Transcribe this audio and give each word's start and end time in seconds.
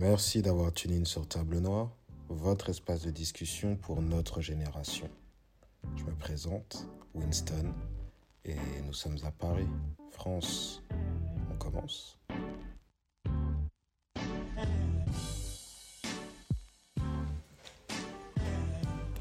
Merci 0.00 0.40
d'avoir 0.40 0.72
tuné 0.72 0.96
in 0.96 1.04
sur 1.04 1.28
Table 1.28 1.58
Noire, 1.58 1.90
votre 2.30 2.70
espace 2.70 3.02
de 3.02 3.10
discussion 3.10 3.76
pour 3.76 4.00
notre 4.00 4.40
génération. 4.40 5.10
Je 5.94 6.04
me 6.04 6.14
présente, 6.14 6.86
Winston, 7.12 7.74
et 8.46 8.56
nous 8.86 8.94
sommes 8.94 9.18
à 9.24 9.30
Paris, 9.30 9.68
France. 10.10 10.82
On 11.52 11.56
commence 11.56 12.18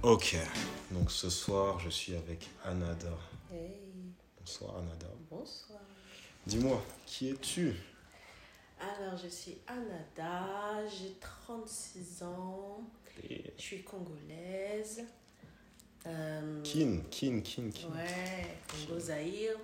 Ok, 0.01 0.37
donc 0.91 1.11
ce 1.11 1.29
soir 1.29 1.77
je 1.79 1.89
suis 1.89 2.15
avec 2.15 2.47
Anada. 2.63 3.17
Hey, 3.51 4.13
Bonsoir 4.39 4.77
Anada. 4.77 5.07
bonsoir. 5.29 5.79
Dis-moi, 6.47 6.81
qui 7.05 7.31
es-tu? 7.31 7.73
Alors, 8.79 9.17
je 9.17 9.27
suis 9.27 9.57
Anada, 9.67 10.87
j'ai 10.87 11.13
36 11.19 12.23
ans, 12.23 12.81
Et- 13.29 13.43
je 13.57 13.61
suis 13.61 13.83
congolaise. 13.83 15.03
Euh, 16.07 16.61
Kin, 16.63 17.01
Kin, 17.11 17.41
Kin, 17.41 17.69
Kin. 17.71 17.87
Ouais, 17.89 18.57
Congo 18.69 18.99
Zaïre. 18.99 19.57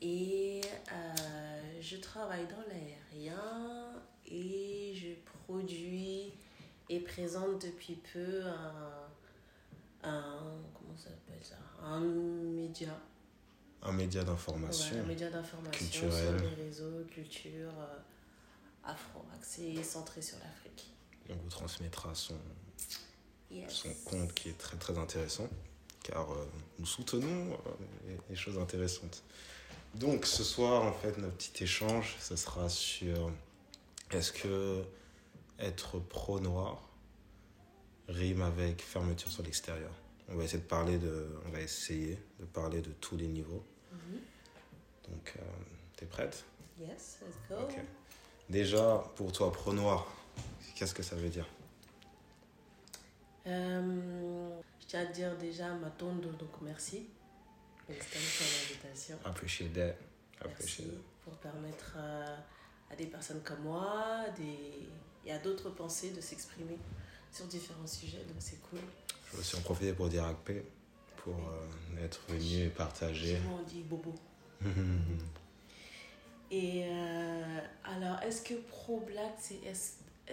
Et 0.00 0.60
euh, 0.92 1.80
je 1.80 1.96
travaille 1.96 2.46
dans 2.46 2.62
l'aérien 2.72 3.92
et 4.26 4.94
je 4.94 5.08
produis 5.42 6.32
et 6.88 7.00
présente 7.00 7.62
depuis 7.66 7.96
peu 8.12 8.42
un, 8.46 9.08
un 10.08 10.38
comment 10.72 10.96
ça 10.96 11.10
s'appelle 11.10 11.42
ça? 11.42 11.56
Un 11.82 12.00
média 12.00 12.96
Un 13.82 13.92
média 13.92 14.24
d'information. 14.24 14.96
Ouais, 14.96 15.02
un 15.02 15.06
média 15.06 15.30
d'information 15.30 15.70
culturel. 15.78 16.38
sur 16.40 16.48
les 16.48 16.54
réseaux, 16.64 17.04
culture 17.10 17.70
euh, 17.78 17.98
afro, 18.84 19.24
axé 19.38 19.82
centré 19.82 20.20
sur 20.20 20.38
l'Afrique. 20.38 20.92
On 21.30 21.34
vous 21.36 21.48
transmettra 21.48 22.14
son, 22.14 22.36
Yes. 23.50 23.72
son 23.72 23.94
compte 24.04 24.34
qui 24.34 24.50
est 24.50 24.58
très 24.58 24.76
très 24.76 24.98
intéressant 24.98 25.48
car 26.02 26.30
euh, 26.32 26.46
nous 26.78 26.84
soutenons 26.86 27.52
euh, 27.52 27.56
les, 28.06 28.18
les 28.30 28.36
choses 28.36 28.58
intéressantes. 28.58 29.22
Donc 29.94 30.26
ce 30.26 30.44
soir 30.44 30.82
en 30.82 30.92
fait 30.92 31.16
notre 31.18 31.36
petit 31.36 31.64
échange 31.64 32.16
ce 32.20 32.36
sera 32.36 32.68
sur 32.68 33.30
est-ce 34.10 34.32
que 34.32 34.82
être 35.58 35.98
pro-noir 35.98 36.88
rime 38.08 38.42
avec 38.42 38.82
fermeture 38.82 39.30
sur 39.32 39.42
l'extérieur? 39.42 39.90
On 40.30 40.36
va 40.36 40.44
essayer 40.44 40.62
de 40.62 40.68
parler 40.68 40.98
de 40.98 41.26
on 41.46 41.50
va 41.50 41.60
essayer 41.60 42.18
de 42.38 42.44
parler 42.44 42.80
de 42.82 42.90
tous 42.92 43.16
les 43.16 43.26
niveaux. 43.28 43.64
Mhm. 43.92 44.20
Donc 45.08 45.34
euh, 45.38 45.42
t'es 45.96 46.06
prête? 46.06 46.44
Yes, 46.78 47.18
let's 47.22 47.36
go. 47.48 47.66
Déjà 48.48 49.02
pour 49.16 49.32
toi 49.32 49.50
pro-noir 49.52 50.06
qu'est-ce 50.74 50.94
que 50.94 51.02
ça 51.02 51.16
veut 51.16 51.28
dire? 51.28 51.46
Euh, 53.46 54.60
je 54.80 54.86
tiens 54.86 55.00
à 55.02 55.06
te 55.06 55.12
dire 55.14 55.36
déjà 55.38 55.74
ma 55.74 55.90
tonde, 55.90 56.20
donc 56.38 56.50
merci. 56.62 57.06
Winston 57.88 58.18
pour 58.36 58.46
l'invitation. 58.86 59.18
Appreciate 59.24 59.72
that. 59.72 59.94
Merci 60.44 60.52
Appreciate 60.52 60.88
that. 60.90 61.02
pour 61.24 61.32
permettre 61.38 61.96
à, 61.96 62.92
à 62.92 62.96
des 62.96 63.06
personnes 63.06 63.40
comme 63.42 63.62
moi 63.62 64.26
des, 64.36 64.88
et 65.24 65.32
à 65.32 65.38
d'autres 65.38 65.70
pensées 65.70 66.10
de 66.10 66.20
s'exprimer 66.20 66.78
sur 67.32 67.46
différents 67.46 67.86
sujets, 67.86 68.24
donc 68.24 68.36
c'est 68.38 68.60
cool. 68.70 68.80
Je 69.30 69.36
veux 69.36 69.40
aussi 69.40 69.56
en 69.56 69.60
profiter 69.60 69.92
pour 69.92 70.08
dire 70.08 70.24
Akpe, 70.24 70.52
pour 71.18 71.34
euh, 71.34 72.04
être 72.04 72.20
venu 72.28 72.66
et 72.66 72.68
partager. 72.68 73.38
On 73.50 73.62
dit 73.62 73.82
bobo. 73.82 74.14
Et 76.50 76.84
euh, 76.86 77.60
alors, 77.84 78.22
est-ce 78.22 78.40
que 78.42 78.54
pro-black, 78.54 79.34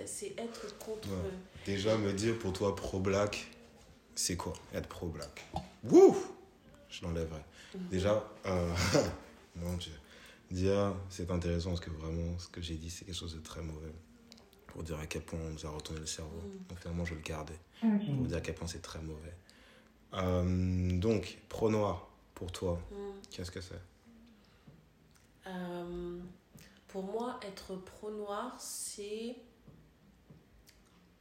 c'est 0.06 0.34
être 0.38 0.78
contre. 0.80 1.10
Ouais. 1.10 1.32
Déjà, 1.66 1.98
me 1.98 2.14
dire 2.14 2.40
pour 2.40 2.54
toi 2.54 2.73
pro-black, 2.76 3.48
c'est 4.16 4.38
quoi 4.38 4.54
être 4.73 4.88
pro-black 4.88 5.46
Wouh 5.84 6.16
Je 6.90 7.04
l'enlèverai. 7.04 7.42
Déjà, 7.92 8.23
euh, 8.45 8.73
mon 9.58 9.76
Dieu. 9.76 9.92
Dire, 10.50 10.95
c'est 11.10 11.30
intéressant 11.32 11.70
parce 11.72 11.82
que 11.82 11.89
vraiment, 11.89 12.38
ce 12.39 12.48
que 12.48 12.61
j'ai 12.61 12.76
dit, 12.76 12.89
c'est 12.89 13.04
quelque 13.04 13.17
chose 13.17 13.36
de 13.36 13.42
très 13.42 13.61
mauvais. 13.61 13.92
Pour 14.75 14.83
dire 14.83 14.99
à 14.99 15.08
quel 15.08 15.21
point 15.21 15.39
on 15.39 15.52
nous 15.52 15.65
a 15.65 15.69
retourné 15.69 16.02
le 16.02 16.05
cerveau. 16.05 16.36
Mm. 16.36 16.67
Donc 16.67 16.80
finalement, 16.81 17.05
je 17.05 17.13
le 17.15 17.21
gardais. 17.21 17.58
Pour 17.80 18.27
dire 18.27 18.36
à 18.37 18.41
quel 18.41 18.55
point 18.55 18.67
c'est 18.67 18.81
très 18.81 18.99
mauvais. 18.99 19.33
Euh, 20.15 20.99
donc, 20.99 21.37
pro-noir, 21.47 22.09
pour 22.33 22.52
toi, 22.52 22.77
Mm. 22.91 22.95
qu'est-ce 23.31 23.52
que 23.52 23.61
c'est? 23.61 23.80
Euh, 25.47 26.19
pour 26.89 27.03
moi, 27.03 27.39
être 27.41 27.77
pro-noir, 27.77 28.59
c'est 28.59 29.37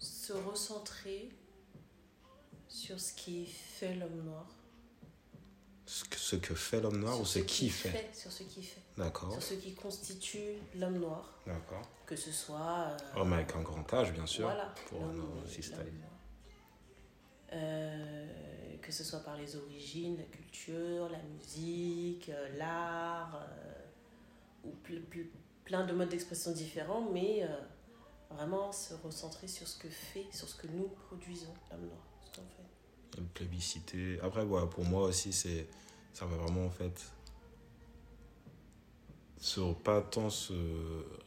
se 0.01 0.33
recentrer 0.33 1.29
sur 2.69 2.99
ce 2.99 3.13
qui 3.15 3.47
fait 3.47 3.95
l'homme 3.95 4.25
noir. 4.25 4.47
ce 5.87 6.03
que, 6.05 6.17
ce 6.19 6.35
que 6.37 6.55
fait 6.57 6.81
l'homme 6.81 6.99
noir 6.99 7.13
Sur 7.15 7.23
ou 7.23 7.27
ce 7.27 7.39
qui 7.39 7.69
fait 7.71 8.11
Sur 8.15 8.33
ce 8.33 8.43
qui 8.43 8.63
fait. 8.65 8.81
D'accord, 8.97 9.31
Sur 9.33 9.43
ce 9.43 9.55
qui 9.55 9.75
constitue 9.75 10.55
l'homme 10.75 10.99
noir. 10.99 11.39
d'accord. 11.47 11.87
Que 12.07 12.17
ce 12.17 12.31
soit. 12.33 12.89
euh, 13.17 13.21
Homme 13.21 13.33
avec 13.33 13.55
un 13.57 13.63
grand 13.63 13.93
âge, 13.95 14.13
bien 14.13 14.27
sûr. 14.27 14.45
Voilà. 14.47 14.75
pour 14.89 15.01
nos 15.01 15.47
systèmes. 15.47 16.03
Euh, 17.53 18.77
que 18.83 18.93
ce 18.93 19.05
soit 19.05 19.21
par 19.21 19.37
les 19.37 19.57
origines, 19.57 20.17
la 20.19 20.25
culture, 20.25 21.09
la 21.09 21.23
musique, 21.23 22.29
euh, 22.29 22.49
l'art, 22.59 23.37
euh, 23.37 24.69
ou 24.69 24.71
ple- 24.87 25.03
ple- 25.11 25.29
plein 25.65 25.87
de 25.87 25.93
modes 25.93 26.09
d'expression 26.09 26.53
différents, 26.53 27.09
mais 27.13 27.47
vraiment 28.31 28.73
se 28.73 28.95
recentrer 28.95 29.47
sur 29.47 29.67
ce 29.69 29.79
que 29.79 29.89
fait, 29.89 30.27
sur 30.33 30.49
ce 30.49 30.57
que 30.57 30.67
nous 30.67 30.89
produisons, 31.09 31.55
l'homme 31.71 31.87
noir, 31.87 32.03
ce 32.25 32.31
qu'on 32.41 32.47
fait. 32.49 33.21
Le 33.21 33.27
plébiscité. 33.29 34.19
Après, 34.23 34.45
pour 34.45 34.85
moi 34.85 35.05
aussi, 35.05 35.33
c'est 35.33 35.69
ça 36.13 36.27
va 36.27 36.37
vraiment 36.37 36.67
en 36.67 36.71
fait 36.71 37.07
sur 39.39 39.77
pas 39.77 40.01
tant 40.01 40.31
se 40.31 40.55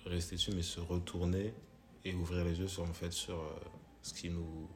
rester 0.06 0.36
dessus, 0.36 0.52
mais 0.54 0.62
se 0.62 0.80
retourner 0.80 1.54
et 2.04 2.14
ouvrir 2.14 2.44
les 2.46 2.60
yeux 2.60 2.68
sur 2.68 2.84
en 2.84 2.94
fait 2.94 3.12
sur 3.12 3.36
euh, 3.36 3.50
ce 4.02 4.14
qui 4.14 4.30
nous 4.30 4.68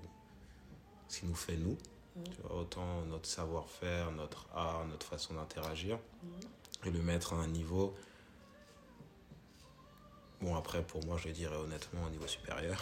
ce 1.07 1.19
qui 1.19 1.25
nous 1.25 1.35
fait 1.35 1.57
nous. 1.57 1.77
Tu 2.25 2.41
vois, 2.41 2.57
autant 2.57 3.03
notre 3.05 3.27
savoir-faire, 3.27 4.11
notre 4.11 4.47
art, 4.53 4.85
notre 4.87 5.05
façon 5.05 5.33
d'interagir 5.33 5.97
et 6.85 6.91
le 6.91 7.01
mettre 7.01 7.33
à 7.33 7.37
un 7.37 7.47
niveau. 7.47 7.95
Bon, 10.41 10.55
après, 10.55 10.83
pour 10.83 11.05
moi, 11.05 11.17
je 11.17 11.29
dirais 11.29 11.55
honnêtement 11.55 12.05
un 12.05 12.09
niveau 12.09 12.27
supérieur. 12.27 12.81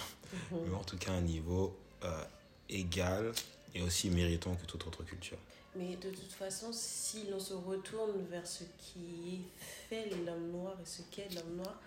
mais 0.52 0.74
en 0.74 0.84
tout 0.84 0.98
cas 0.98 1.12
un 1.12 1.22
niveau 1.22 1.78
euh, 2.04 2.24
égal 2.70 3.32
et 3.76 3.82
aussi 3.82 4.10
méritant 4.10 4.56
que 4.56 4.66
toute 4.66 4.86
autre 4.88 5.04
culture. 5.04 5.38
Mais 5.76 5.96
de 5.98 6.10
toute 6.10 6.32
façon, 6.32 6.70
si 6.72 7.28
l'on 7.30 7.40
se 7.40 7.54
retourne 7.54 8.24
vers 8.30 8.46
ce 8.48 8.64
qui 8.78 9.42
fait 9.90 10.10
l'homme 10.26 10.52
noir 10.52 10.76
et 10.82 10.86
ce 10.86 11.02
qu'est 11.12 11.30
l'homme 11.36 11.58
noir, 11.58 11.80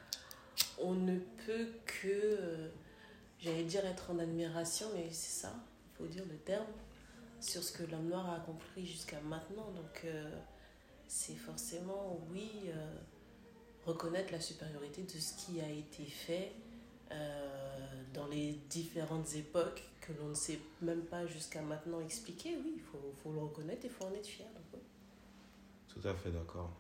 on 0.78 0.94
ne 0.94 1.18
peut 1.46 1.68
que, 1.84 2.08
euh, 2.08 2.68
j'allais 3.40 3.64
dire, 3.64 3.84
être 3.84 4.10
en 4.10 4.18
admiration, 4.18 4.86
mais 4.94 5.08
c'est 5.10 5.40
ça, 5.42 5.54
il 5.54 5.96
faut 5.96 6.06
dire 6.06 6.24
le 6.30 6.36
terme, 6.38 6.66
sur 7.40 7.62
ce 7.62 7.72
que 7.72 7.82
l'homme 7.82 8.08
noir 8.08 8.30
a 8.30 8.36
accompli 8.36 8.86
jusqu'à 8.86 9.20
maintenant. 9.20 9.70
Donc, 9.72 10.02
euh, 10.04 10.30
c'est 11.08 11.34
forcément, 11.34 12.20
oui, 12.30 12.50
euh, 12.68 12.94
reconnaître 13.84 14.32
la 14.32 14.40
supériorité 14.40 15.02
de 15.02 15.18
ce 15.18 15.34
qui 15.34 15.60
a 15.60 15.68
été 15.68 16.04
fait 16.04 16.52
dans 18.14 18.26
les 18.28 18.52
différentes 18.70 19.34
époques 19.34 19.82
que 20.02 20.12
l'on 20.20 20.28
ne 20.28 20.34
sait 20.34 20.58
même 20.82 21.02
pas 21.02 21.26
jusqu'à 21.26 21.62
maintenant 21.62 22.00
expliquer, 22.00 22.56
oui, 22.56 22.74
il 22.76 22.82
faut, 22.82 23.14
faut 23.22 23.32
le 23.32 23.40
reconnaître 23.40 23.84
et 23.84 23.88
il 23.88 23.92
faut 23.92 24.04
en 24.04 24.12
être 24.12 24.26
fier. 24.26 24.46
Tout 25.88 26.06
à 26.06 26.14
fait 26.14 26.30
d'accord. 26.30 26.70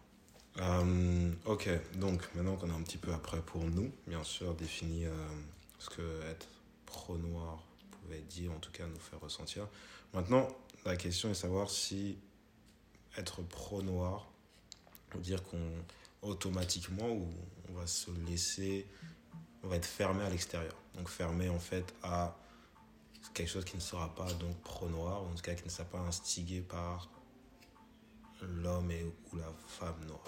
Euh, 0.58 1.32
ok, 1.46 1.68
donc 1.96 2.22
maintenant 2.34 2.56
qu'on 2.56 2.68
est 2.68 2.74
un 2.74 2.82
petit 2.82 2.98
peu 2.98 3.12
après 3.12 3.40
pour 3.40 3.64
nous, 3.64 3.90
bien 4.06 4.22
sûr, 4.24 4.54
défini 4.54 5.06
euh, 5.06 5.12
ce 5.78 5.88
que 5.88 6.22
être 6.30 6.48
pro-noir 6.84 7.62
pouvait 7.90 8.20
dire, 8.20 8.52
en 8.52 8.58
tout 8.58 8.72
cas 8.72 8.86
nous 8.86 8.98
faire 8.98 9.20
ressentir. 9.20 9.66
Maintenant, 10.12 10.48
la 10.84 10.96
question 10.96 11.28
est 11.28 11.32
de 11.32 11.36
savoir 11.36 11.70
si 11.70 12.18
être 13.16 13.42
pro-noir 13.42 14.30
veut 15.14 15.20
dire 15.20 15.42
qu'on 15.44 15.70
automatiquement 16.22 17.10
ou 17.10 17.28
on 17.68 17.72
va 17.74 17.86
se 17.86 18.10
laisser, 18.26 18.86
on 19.62 19.68
va 19.68 19.76
être 19.76 19.86
fermé 19.86 20.24
à 20.24 20.30
l'extérieur. 20.30 20.74
Donc 20.96 21.08
fermé 21.08 21.48
en 21.48 21.58
fait 21.58 21.94
à 22.02 22.36
quelque 23.34 23.48
chose 23.48 23.64
qui 23.64 23.76
ne 23.76 23.80
sera 23.80 24.14
pas 24.14 24.30
donc 24.34 24.56
pro-noir, 24.62 25.22
en 25.22 25.34
tout 25.34 25.42
cas 25.42 25.54
qui 25.54 25.64
ne 25.64 25.70
sera 25.70 25.84
pas 25.84 26.00
instigé 26.00 26.60
par 26.60 27.08
l'homme 28.40 28.92
ou 29.32 29.36
la 29.36 29.52
femme 29.66 30.04
noire. 30.06 30.20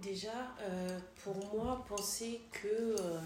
Déjà, 0.00 0.54
euh, 0.60 0.98
pour 1.22 1.36
moi, 1.54 1.84
penser 1.88 2.40
que 2.52 2.68
euh, 2.68 3.20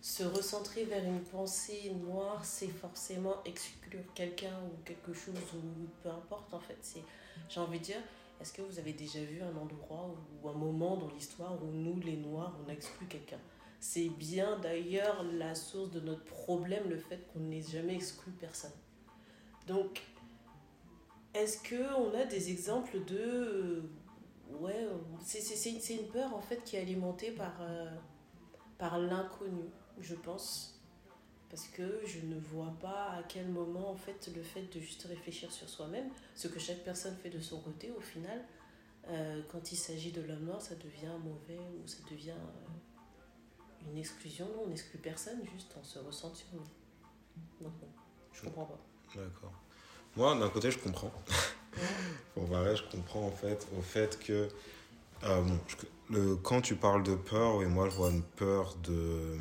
se 0.00 0.22
recentrer 0.22 0.84
vers 0.84 1.04
une 1.04 1.22
pensée 1.22 1.92
noire, 1.94 2.44
c'est 2.44 2.68
forcément 2.68 3.42
exclure 3.44 4.04
quelqu'un 4.14 4.56
ou 4.66 4.82
quelque 4.84 5.12
chose, 5.12 5.34
ou 5.54 5.88
peu 6.02 6.10
importe, 6.10 6.54
en 6.54 6.60
fait. 6.60 7.00
J'ai 7.48 7.60
envie 7.60 7.80
de 7.80 7.84
dire, 7.84 8.00
est-ce 8.40 8.52
que 8.52 8.62
vous 8.62 8.78
avez 8.78 8.92
déjà 8.92 9.18
vu 9.18 9.42
un 9.42 9.56
endroit 9.56 10.14
ou 10.42 10.48
un 10.48 10.52
moment 10.52 10.96
dans 10.96 11.08
l'histoire 11.08 11.60
où 11.62 11.66
nous, 11.66 12.00
les 12.00 12.16
Noirs, 12.16 12.54
on 12.64 12.70
exclut 12.70 13.08
quelqu'un? 13.08 13.40
C'est 13.80 14.08
bien 14.08 14.58
d'ailleurs 14.58 15.22
la 15.22 15.54
source 15.54 15.90
de 15.90 16.00
notre 16.00 16.24
problème, 16.24 16.88
le 16.88 16.98
fait 16.98 17.26
qu'on 17.32 17.40
n'ait 17.40 17.62
jamais 17.62 17.94
exclu 17.94 18.32
personne. 18.32 18.72
Donc, 19.66 20.02
est-ce 21.34 21.58
qu'on 21.68 22.14
a 22.14 22.24
des 22.24 22.50
exemples 22.50 23.04
de... 23.04 23.18
Euh, 23.18 23.82
ouais, 24.60 24.86
c'est 25.22 25.94
une 25.94 26.08
peur 26.08 26.34
en 26.34 26.40
fait 26.40 26.62
qui 26.64 26.76
est 26.76 26.80
alimentée 26.80 27.30
par, 27.30 27.60
euh, 27.60 27.90
par 28.78 28.98
l'inconnu, 28.98 29.64
je 30.00 30.14
pense. 30.14 30.80
Parce 31.50 31.68
que 31.68 32.00
je 32.04 32.26
ne 32.26 32.38
vois 32.38 32.74
pas 32.80 33.12
à 33.12 33.22
quel 33.22 33.48
moment, 33.48 33.90
en 33.90 33.96
fait, 33.96 34.30
le 34.34 34.42
fait 34.42 34.62
de 34.74 34.80
juste 34.80 35.04
réfléchir 35.04 35.52
sur 35.52 35.68
soi-même, 35.68 36.08
ce 36.34 36.48
que 36.48 36.58
chaque 36.58 36.82
personne 36.82 37.16
fait 37.16 37.30
de 37.30 37.40
son 37.40 37.60
côté, 37.60 37.92
au 37.96 38.00
final, 38.00 38.44
euh, 39.08 39.42
quand 39.50 39.70
il 39.70 39.76
s'agit 39.76 40.10
de 40.10 40.22
l'homme 40.22 40.44
noir, 40.44 40.60
ça 40.60 40.74
devient 40.74 41.12
mauvais 41.22 41.58
ou 41.58 41.86
ça 41.86 41.98
devient 42.10 42.34
une 43.90 43.98
exclusion. 43.98 44.46
Non, 44.46 44.64
on 44.64 44.68
n'exclut 44.68 44.98
personne, 44.98 45.40
juste 45.54 45.74
on 45.78 45.84
se 45.84 45.98
ressent 45.98 46.34
sur 46.34 46.48
nous. 46.54 47.64
Donc, 47.64 47.72
je 48.32 48.42
comprends 48.42 48.66
pas. 48.66 48.78
D'accord. 49.14 49.52
Moi, 50.16 50.34
d'un 50.38 50.48
côté, 50.48 50.70
je 50.70 50.78
comprends. 50.78 51.12
Pour 52.34 52.44
vrai, 52.44 52.74
je 52.76 52.82
comprends 52.84 53.26
en 53.26 53.30
fait 53.30 53.66
au 53.76 53.82
fait 53.82 54.18
que 54.18 54.48
euh, 55.24 55.44
le, 56.10 56.36
quand 56.36 56.60
tu 56.60 56.76
parles 56.76 57.02
de 57.02 57.14
peur, 57.14 57.56
oui, 57.56 57.66
moi 57.66 57.88
je 57.88 57.96
vois 57.96 58.10
une 58.10 58.22
peur 58.22 58.74
de. 58.76 59.36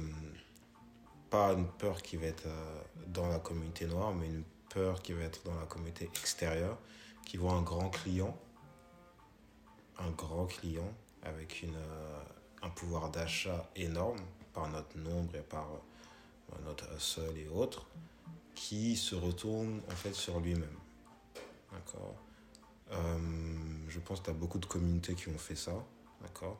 Pas 1.29 1.53
une 1.53 1.67
peur 1.67 2.01
qui 2.01 2.17
va 2.17 2.27
être 2.27 2.45
euh, 2.45 2.81
dans 3.07 3.27
la 3.27 3.39
communauté 3.39 3.85
noire, 3.85 4.13
mais 4.13 4.27
une 4.27 4.43
peur 4.69 5.01
qui 5.01 5.13
va 5.13 5.23
être 5.23 5.43
dans 5.43 5.55
la 5.59 5.65
communauté 5.65 6.05
extérieure, 6.05 6.77
qui 7.25 7.37
voit 7.37 7.53
un 7.53 7.61
grand 7.61 7.89
client, 7.89 8.37
un 9.97 10.11
grand 10.11 10.45
client 10.45 10.93
avec 11.23 11.63
une, 11.63 11.75
euh, 11.75 12.19
un 12.61 12.69
pouvoir 12.69 13.09
d'achat 13.09 13.69
énorme 13.75 14.19
par 14.55 14.69
notre 14.69 14.97
nombre 14.97 15.35
et 15.35 15.41
par 15.41 15.67
notre 16.63 16.99
seul 16.99 17.37
et 17.37 17.47
autres, 17.47 17.85
qui 18.55 18.95
se 18.95 19.15
retourne 19.15 19.81
en 19.91 19.95
fait 19.95 20.13
sur 20.13 20.39
lui-même. 20.39 20.77
D'accord? 21.71 22.15
Euh, 22.91 23.17
Je 23.89 23.99
pense 23.99 24.19
que 24.19 24.25
tu 24.25 24.31
as 24.31 24.33
beaucoup 24.33 24.59
de 24.59 24.65
communautés 24.65 25.13
qui 25.15 25.27
ont 25.29 25.37
fait 25.37 25.55
ça. 25.57 25.73
D'accord? 26.21 26.59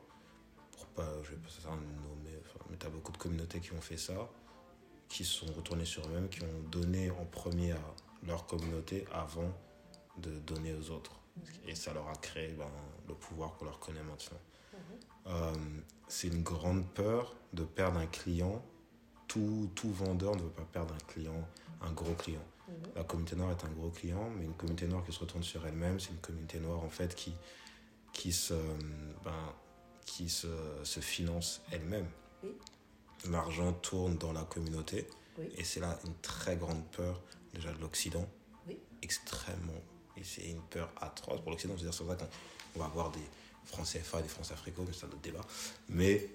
Pour 0.72 0.86
pas, 0.88 1.08
je 1.24 1.30
vais 1.30 1.36
pas 1.36 1.48
ça 1.48 1.70
nommer, 1.70 2.38
mais 2.68 2.76
tu 2.76 2.86
as 2.86 2.90
beaucoup 2.90 3.12
de 3.12 3.16
communautés 3.16 3.60
qui 3.60 3.72
ont 3.72 3.80
fait 3.80 3.96
ça, 3.96 4.28
qui 5.08 5.24
se 5.24 5.46
sont 5.46 5.52
retournées 5.52 5.86
sur 5.86 6.06
eux-mêmes, 6.06 6.28
qui 6.28 6.42
ont 6.42 6.62
donné 6.70 7.10
en 7.10 7.24
premier 7.24 7.72
à 7.72 7.94
leur 8.24 8.46
communauté 8.46 9.06
avant 9.12 9.50
de 10.18 10.38
donner 10.40 10.74
aux 10.74 10.90
autres. 10.90 11.12
Et 11.66 11.74
ça 11.74 11.92
leur 11.94 12.08
a 12.08 12.16
créé 12.16 12.52
ben, 12.52 12.68
le 13.08 13.14
pouvoir 13.14 13.54
qu'on 13.56 13.66
leur 13.66 13.78
connaît 13.78 14.02
maintenant. 14.02 14.38
Euh, 15.26 15.52
c'est 16.08 16.28
une 16.28 16.42
grande 16.42 16.86
peur 16.94 17.34
de 17.52 17.64
perdre 17.64 17.98
un 17.98 18.06
client. 18.06 18.62
Tout, 19.26 19.70
tout 19.74 19.90
vendeur 19.90 20.36
ne 20.36 20.42
veut 20.42 20.50
pas 20.50 20.66
perdre 20.72 20.94
un 20.94 21.12
client 21.12 21.46
un 21.82 21.92
gros 21.92 22.14
client. 22.14 22.44
Mhm. 22.68 22.74
La 22.94 23.04
communauté 23.04 23.36
noire 23.36 23.50
est 23.50 23.64
un 23.64 23.70
gros 23.70 23.90
client, 23.90 24.30
mais 24.36 24.44
une 24.44 24.54
communauté 24.54 24.86
noire 24.86 25.04
qui 25.04 25.12
se 25.12 25.20
retourne 25.20 25.42
sur 25.42 25.66
elle-même, 25.66 26.00
c'est 26.00 26.10
une 26.10 26.18
communauté 26.18 26.58
noire 26.58 26.82
en 26.82 26.88
fait 26.88 27.14
qui, 27.14 27.34
qui, 28.12 28.32
se, 28.32 28.54
ben, 29.24 29.54
qui 30.04 30.28
se, 30.28 30.48
se 30.82 31.00
finance 31.00 31.62
elle-même. 31.70 32.08
L'argent 33.30 33.72
tourne 33.72 34.18
dans 34.18 34.32
la 34.32 34.44
communauté 34.44 35.08
et 35.56 35.64
c'est 35.64 35.80
là 35.80 35.98
une 36.04 36.14
très 36.22 36.56
grande 36.56 36.84
peur 36.92 37.20
déjà 37.54 37.72
de 37.72 37.80
l'Occident. 37.80 38.26
Extrêmement. 39.02 39.82
Et 40.16 40.24
c'est 40.24 40.48
une 40.48 40.62
peur 40.62 40.90
atroce 41.00 41.40
pour 41.40 41.50
l'Occident. 41.50 41.74
C'est-à-dire 41.76 41.94
c'est 41.94 42.04
vrai 42.04 42.16
qu'on 42.16 42.80
va 42.80 42.86
avoir 42.86 43.10
des 43.10 43.20
francs 43.66 43.86
CFA, 43.86 44.22
des 44.22 44.28
francs 44.28 44.50
africains, 44.50 44.82
mais 44.86 44.92
c'est 44.92 45.04
un 45.04 45.08
autre 45.08 45.20
débat. 45.20 45.44
Mais 45.88 46.28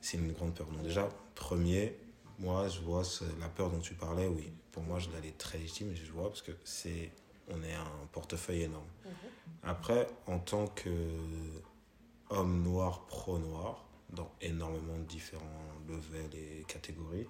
c'est 0.00 0.18
une 0.18 0.32
grande 0.32 0.54
peur. 0.54 0.66
Donc 0.66 0.82
déjà, 0.82 1.08
premier, 1.34 1.96
moi, 2.38 2.68
je 2.68 2.80
vois 2.80 3.02
la 3.40 3.48
peur 3.48 3.70
dont 3.70 3.80
tu 3.80 3.94
parlais, 3.94 4.26
oui. 4.26 4.52
Pour 4.72 4.82
moi, 4.82 4.98
je 4.98 5.10
l'allais 5.10 5.32
très 5.38 5.58
légitime, 5.58 5.94
je 5.94 6.12
vois, 6.12 6.28
parce 6.28 6.42
que 6.42 6.52
c'est, 6.64 7.10
on 7.48 7.62
est 7.62 7.74
un 7.74 8.06
portefeuille 8.12 8.62
énorme. 8.62 8.84
Mhm. 9.04 9.12
Après, 9.62 10.06
en 10.26 10.38
tant 10.38 10.66
que 10.66 10.90
homme 12.30 12.62
noir, 12.62 13.06
pro-noir, 13.06 13.84
dans 14.10 14.30
énormément 14.40 14.96
de 14.98 15.04
différents 15.04 15.42
levels 15.88 16.34
et 16.34 16.64
catégories, 16.68 17.26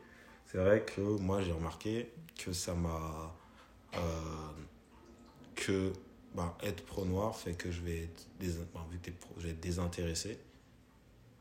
c'est 0.46 0.58
vrai 0.58 0.84
que 0.84 1.00
moi, 1.00 1.40
j'ai 1.42 1.52
remarqué 1.52 2.12
que 2.36 2.52
ça 2.52 2.74
m'a. 2.74 3.34
Euh, 3.94 3.98
que 5.54 5.92
ben, 6.36 6.54
être 6.62 6.84
pro-noir 6.84 7.34
fait 7.34 7.54
que 7.54 7.70
je 7.72 7.80
vais 7.80 8.04
être, 8.04 8.26
ben, 8.38 8.84
vu 8.90 8.98
que 8.98 9.10
je 9.38 9.42
vais 9.42 9.50
être 9.50 9.60
désintéressé 9.60 10.38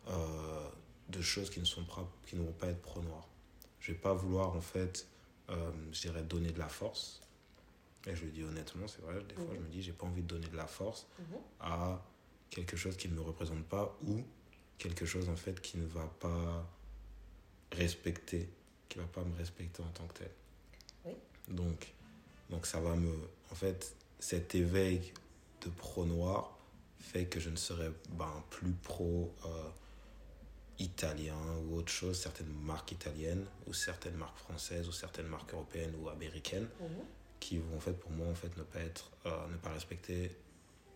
euh, 0.07 0.69
de 1.09 1.21
choses 1.21 1.50
qui 1.50 1.59
ne, 1.59 1.65
sont 1.65 1.83
pas, 1.83 2.09
qui 2.25 2.38
ne 2.38 2.44
vont 2.44 2.53
pas 2.53 2.68
être 2.68 2.81
pro-noir. 2.81 3.27
Je 3.81 3.92
vais 3.92 3.97
pas 3.97 4.13
vouloir, 4.13 4.56
en 4.56 4.62
fait, 4.62 5.06
euh, 5.50 5.71
je 5.92 6.01
dirais, 6.01 6.24
donner 6.24 6.51
de 6.51 6.59
la 6.59 6.69
force. 6.69 7.21
Et 8.07 8.15
je 8.15 8.24
le 8.24 8.31
dis 8.31 8.44
honnêtement, 8.44 8.88
c'est 8.88 9.01
vrai, 9.01 9.21
des 9.27 9.36
fois, 9.36 9.53
je 9.53 9.59
me 9.59 9.68
dis, 9.68 9.81
j'ai 9.81 9.92
pas 9.92 10.06
envie 10.06 10.21
de 10.21 10.27
donner 10.27 10.47
de 10.47 10.56
la 10.56 10.68
force 10.68 11.07
mhm. 11.19 11.38
à 11.59 12.01
quelque 12.50 12.77
chose 12.77 12.95
qui 12.95 13.09
ne 13.09 13.15
me 13.15 13.21
représente 13.21 13.63
pas 13.65 13.97
ou 14.07 14.21
quelque 14.77 15.06
chose, 15.06 15.27
en 15.27 15.36
fait, 15.36 15.59
qui 15.59 15.77
ne 15.77 15.86
va 15.88 16.06
pas 16.19 16.65
respecter, 17.74 18.50
qui 18.88 19.00
va 19.00 19.06
pas 19.06 19.24
me 19.24 19.36
respecter 19.36 19.81
en 19.83 19.89
tant 19.89 20.07
que 20.07 20.19
tel. 20.19 20.31
Oui. 21.03 21.13
Donc, 21.50 21.94
donc, 22.50 22.65
ça 22.65 22.80
va 22.80 22.95
me. 22.95 23.12
En 23.51 23.56
fait, 23.56 23.95
cet 24.20 24.56
éveil 24.56 25.14
de 25.62 25.70
pro-noir 25.70 26.58
fait 27.00 27.26
que 27.26 27.40
je 27.40 27.50
ne 27.50 27.56
serai 27.56 27.90
ben, 28.18 28.44
plus 28.50 28.72
pro. 28.72 29.34
Euh, 29.46 29.70
italien 30.80 31.38
ou 31.64 31.78
autre 31.78 31.92
chose, 31.92 32.20
certaines 32.20 32.52
marques 32.64 32.92
italiennes 32.92 33.46
ou 33.68 33.74
certaines 33.74 34.16
marques 34.16 34.38
françaises 34.38 34.88
ou 34.88 34.92
certaines 34.92 35.28
marques 35.28 35.54
européennes 35.54 35.94
ou 36.02 36.10
américaines 36.10 36.68
mhm. 36.82 36.90
qui 37.40 37.58
vont 37.58 37.78
en 37.78 37.80
fait 37.80 37.94
pour 37.94 38.12
moi 38.12 38.28
en 38.28 38.36
fait 38.36 38.56
ne 38.58 38.64
pas 38.64 38.80
être 38.80 39.10
euh, 39.26 39.48
ne 39.48 39.58
pas 39.58 39.72
respecter 39.72 40.36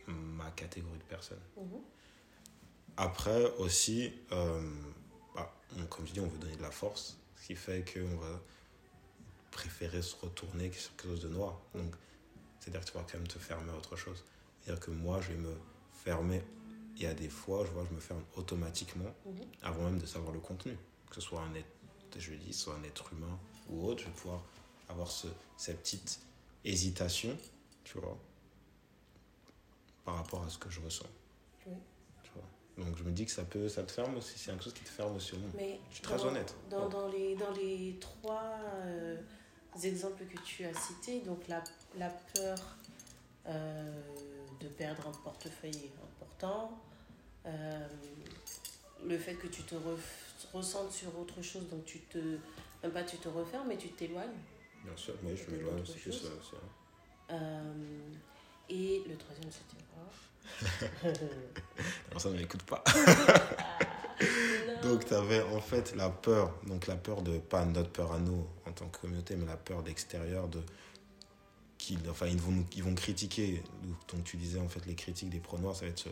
ma 0.08 0.50
catégorie 0.52 0.98
de 0.98 1.04
personnes. 1.04 1.42
Mhm. 1.58 1.82
Après 2.98 3.56
aussi, 3.58 4.12
euh, 4.32 4.62
bah, 5.36 5.54
comme 5.90 6.06
je 6.06 6.14
dis, 6.14 6.20
on 6.20 6.28
veut 6.28 6.38
donner 6.38 6.56
de 6.56 6.62
la 6.62 6.72
force, 6.72 7.18
ce 7.38 7.48
qui 7.48 7.56
fait 7.56 7.86
qu'on 7.94 8.18
va 8.18 8.42
préférer 9.52 10.02
se 10.02 10.16
retourner 10.18 10.72
sur 10.74 10.94
quelque 10.96 11.12
chose 11.12 11.22
de 11.22 11.30
noir. 11.30 11.58
Donc, 11.76 11.94
c'est-à-dire 12.70 12.86
que 12.86 12.92
tu 12.92 12.98
vas 12.98 13.06
quand 13.12 13.18
même 13.18 13.28
te 13.28 13.40
fermer 13.40 13.72
à 13.72 13.76
autre 13.76 13.96
chose. 13.96 14.24
C'est-à-dire 14.62 14.84
que 14.84 14.92
moi, 14.92 15.20
je 15.22 15.30
vais 15.30 15.38
me 15.38 15.56
fermer 15.92 16.44
il 16.96 17.04
y 17.04 17.06
a 17.06 17.14
des 17.14 17.30
fois, 17.30 17.66
je 17.66 17.72
vois, 17.72 17.86
je 17.90 17.96
me 17.96 18.00
ferme 18.00 18.24
automatiquement 18.36 19.10
mhm. 19.26 19.42
avant 19.64 19.84
même 19.86 20.00
de 20.00 20.06
savoir 20.06 20.34
le 20.34 20.40
contenu. 20.40 20.78
Que 21.10 21.16
ce 21.16 21.22
soit 21.22 21.42
un 21.42 21.56
être, 21.56 21.68
je 22.18 22.34
dis, 22.34 22.54
soit 22.54 22.76
un 22.76 22.84
être 22.84 23.14
humain 23.14 23.40
ou 23.70 23.86
autre, 23.88 24.02
je 24.02 24.06
vais 24.06 24.12
pouvoir 24.12 24.44
avoir 24.90 25.10
ce, 25.10 25.28
cette 25.58 25.80
petite 25.80 26.20
hésitation, 26.66 27.36
tu 27.84 27.98
vois, 27.98 28.18
par 30.04 30.16
rapport 30.16 30.44
à 30.44 30.50
ce 30.50 30.58
que 30.58 30.70
je 30.70 30.82
ressens. 30.82 31.06
Oui. 31.66 31.74
Tu 32.24 32.32
vois. 32.34 32.86
Donc 32.86 32.98
je 32.98 33.04
me 33.04 33.12
dis 33.12 33.26
que 33.26 33.32
ça 33.32 33.46
peut, 33.46 33.70
ça 33.70 33.84
te 33.84 33.92
ferme 33.92 34.18
aussi, 34.18 34.38
c'est 34.38 34.52
quelque 34.52 34.64
chose 34.64 34.74
qui 34.74 34.84
te 34.84 34.90
ferme 34.90 35.16
aussi 35.16 35.34
au 35.34 35.40
monde. 35.40 35.52
Mais 35.56 35.80
je 35.90 35.96
suis 35.96 36.04
très 36.04 36.24
honnête. 36.24 36.54
Dans, 36.70 36.90
dans, 36.90 37.08
les, 37.08 37.36
dans 37.36 37.52
les 37.52 37.98
trois 38.00 38.60
euh, 38.84 39.18
exemples 39.84 40.24
que 40.26 40.40
tu 40.42 40.66
as 40.66 40.74
cités, 40.74 41.22
donc 41.22 41.48
la, 41.48 41.64
la 41.98 42.10
peur 42.10 42.58
euh, 43.48 44.02
de 44.60 44.68
perdre 44.68 45.08
un 45.08 45.24
portefeuille 45.24 45.92
important, 46.04 46.78
euh, 47.46 47.88
le 49.06 49.18
fait 49.18 49.36
que 49.36 49.48
tu 49.48 49.64
te 49.64 49.76
ressentes 50.54 50.92
sur 50.92 51.18
autre 51.18 51.42
chose, 51.42 51.68
donc 51.70 51.86
tu 51.86 52.00
te. 52.02 52.38
Même 52.84 52.92
pas 52.94 53.04
tu 53.04 53.18
te 53.18 53.28
refermes, 53.28 53.68
mais 53.68 53.78
tu 53.78 53.90
t'éloignes. 53.90 54.38
Bien 54.84 54.96
sûr, 54.96 55.14
mais 55.24 55.36
je 55.36 55.50
m'éloigne, 55.52 55.84
c'est 55.86 56.00
que 56.00 56.12
ça. 56.12 56.28
Euh, 57.32 57.74
et 58.70 59.04
le 59.08 59.18
troisième, 59.18 59.52
c'était 59.52 59.84
quoi 59.94 61.10
Non, 62.14 62.20
ça 62.20 62.30
ne 62.30 62.38
m'écoute 62.38 62.64
pas? 62.64 62.84
donc, 64.82 65.06
tu 65.06 65.14
avais 65.14 65.42
en 65.42 65.60
fait 65.60 65.96
la 65.96 66.10
peur, 66.10 66.54
donc 66.66 66.88
la 66.88 66.96
peur 66.96 67.22
de, 67.22 67.38
pas 67.40 67.66
notre 67.66 67.90
peur 67.92 68.14
à 68.14 68.20
nous 68.20 68.46
tant 68.80 68.88
que 68.88 69.00
communauté, 69.00 69.36
mais 69.36 69.46
la 69.46 69.58
peur 69.58 69.84
d'extérieur, 69.84 70.48
de. 70.48 70.62
Qui, 71.78 71.98
enfin, 72.10 72.28
ils 72.28 72.38
vont, 72.38 72.66
ils 72.76 72.84
vont 72.84 72.96
critiquer. 72.96 73.64
Donc, 74.10 74.24
tu 74.24 74.38
disais, 74.38 74.60
en 74.60 74.68
fait, 74.68 74.86
les 74.86 74.96
critiques 74.96 75.30
des 75.30 75.40
pro-noirs, 75.40 75.76
ça 75.76 75.86
va 75.86 75.92
être 75.92 76.10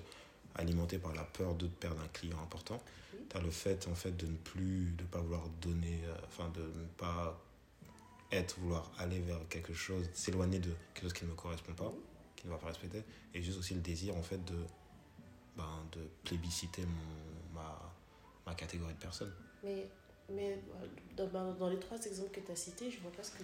alimenté 0.56 0.98
par 0.98 1.14
la 1.14 1.24
peur 1.24 1.56
de 1.56 1.68
perdre 1.68 2.02
un 2.02 2.08
client 2.10 2.42
important. 2.42 2.82
Tu 3.30 3.38
as 3.38 3.42
le 3.42 3.52
fait, 3.52 3.88
en 3.88 3.96
fait, 3.96 4.16
de 4.16 4.28
ne 4.28 4.38
plus, 4.38 4.94
de 4.98 5.04
pas 5.04 5.20
vouloir 5.20 5.48
donner, 5.62 6.02
euh, 6.06 6.16
enfin, 6.26 6.50
de 6.50 6.62
ne 6.62 6.88
pas 6.98 7.38
être, 8.32 8.58
vouloir 8.60 8.92
aller 8.98 9.20
vers 9.20 9.40
quelque 9.50 9.74
chose, 9.74 10.10
s'éloigner 10.14 10.60
de 10.60 10.72
quelque 10.94 11.04
chose 11.04 11.14
qui 11.14 11.26
ne 11.26 11.32
me 11.32 11.36
correspond 11.36 11.74
pas, 11.74 11.94
qui 12.36 12.48
ne 12.48 12.52
va 12.52 12.58
pas 12.58 12.68
respecter, 12.68 13.04
et 13.34 13.42
juste 13.42 13.60
aussi 13.60 13.74
le 13.74 13.82
désir, 13.82 14.16
en 14.16 14.24
fait, 14.24 14.44
de, 14.46 14.58
ben, 15.58 15.86
de 15.92 16.10
plébisciter 16.24 16.84
mon, 16.84 17.60
ma, 17.60 17.94
ma 18.46 18.56
catégorie 18.56 18.94
de 18.94 19.00
personnes. 19.00 19.34
Mais, 19.64 19.90
mais 20.30 20.60
dans, 21.16 21.54
dans 21.54 21.70
les 21.70 21.80
trois 21.80 21.98
exemples 22.06 22.32
que 22.32 22.40
tu 22.42 22.52
as 22.52 22.56
cités, 22.56 22.92
je 22.92 23.00
vois 23.00 23.12
pas 23.12 23.24
ce 23.24 23.32
que 23.32 23.44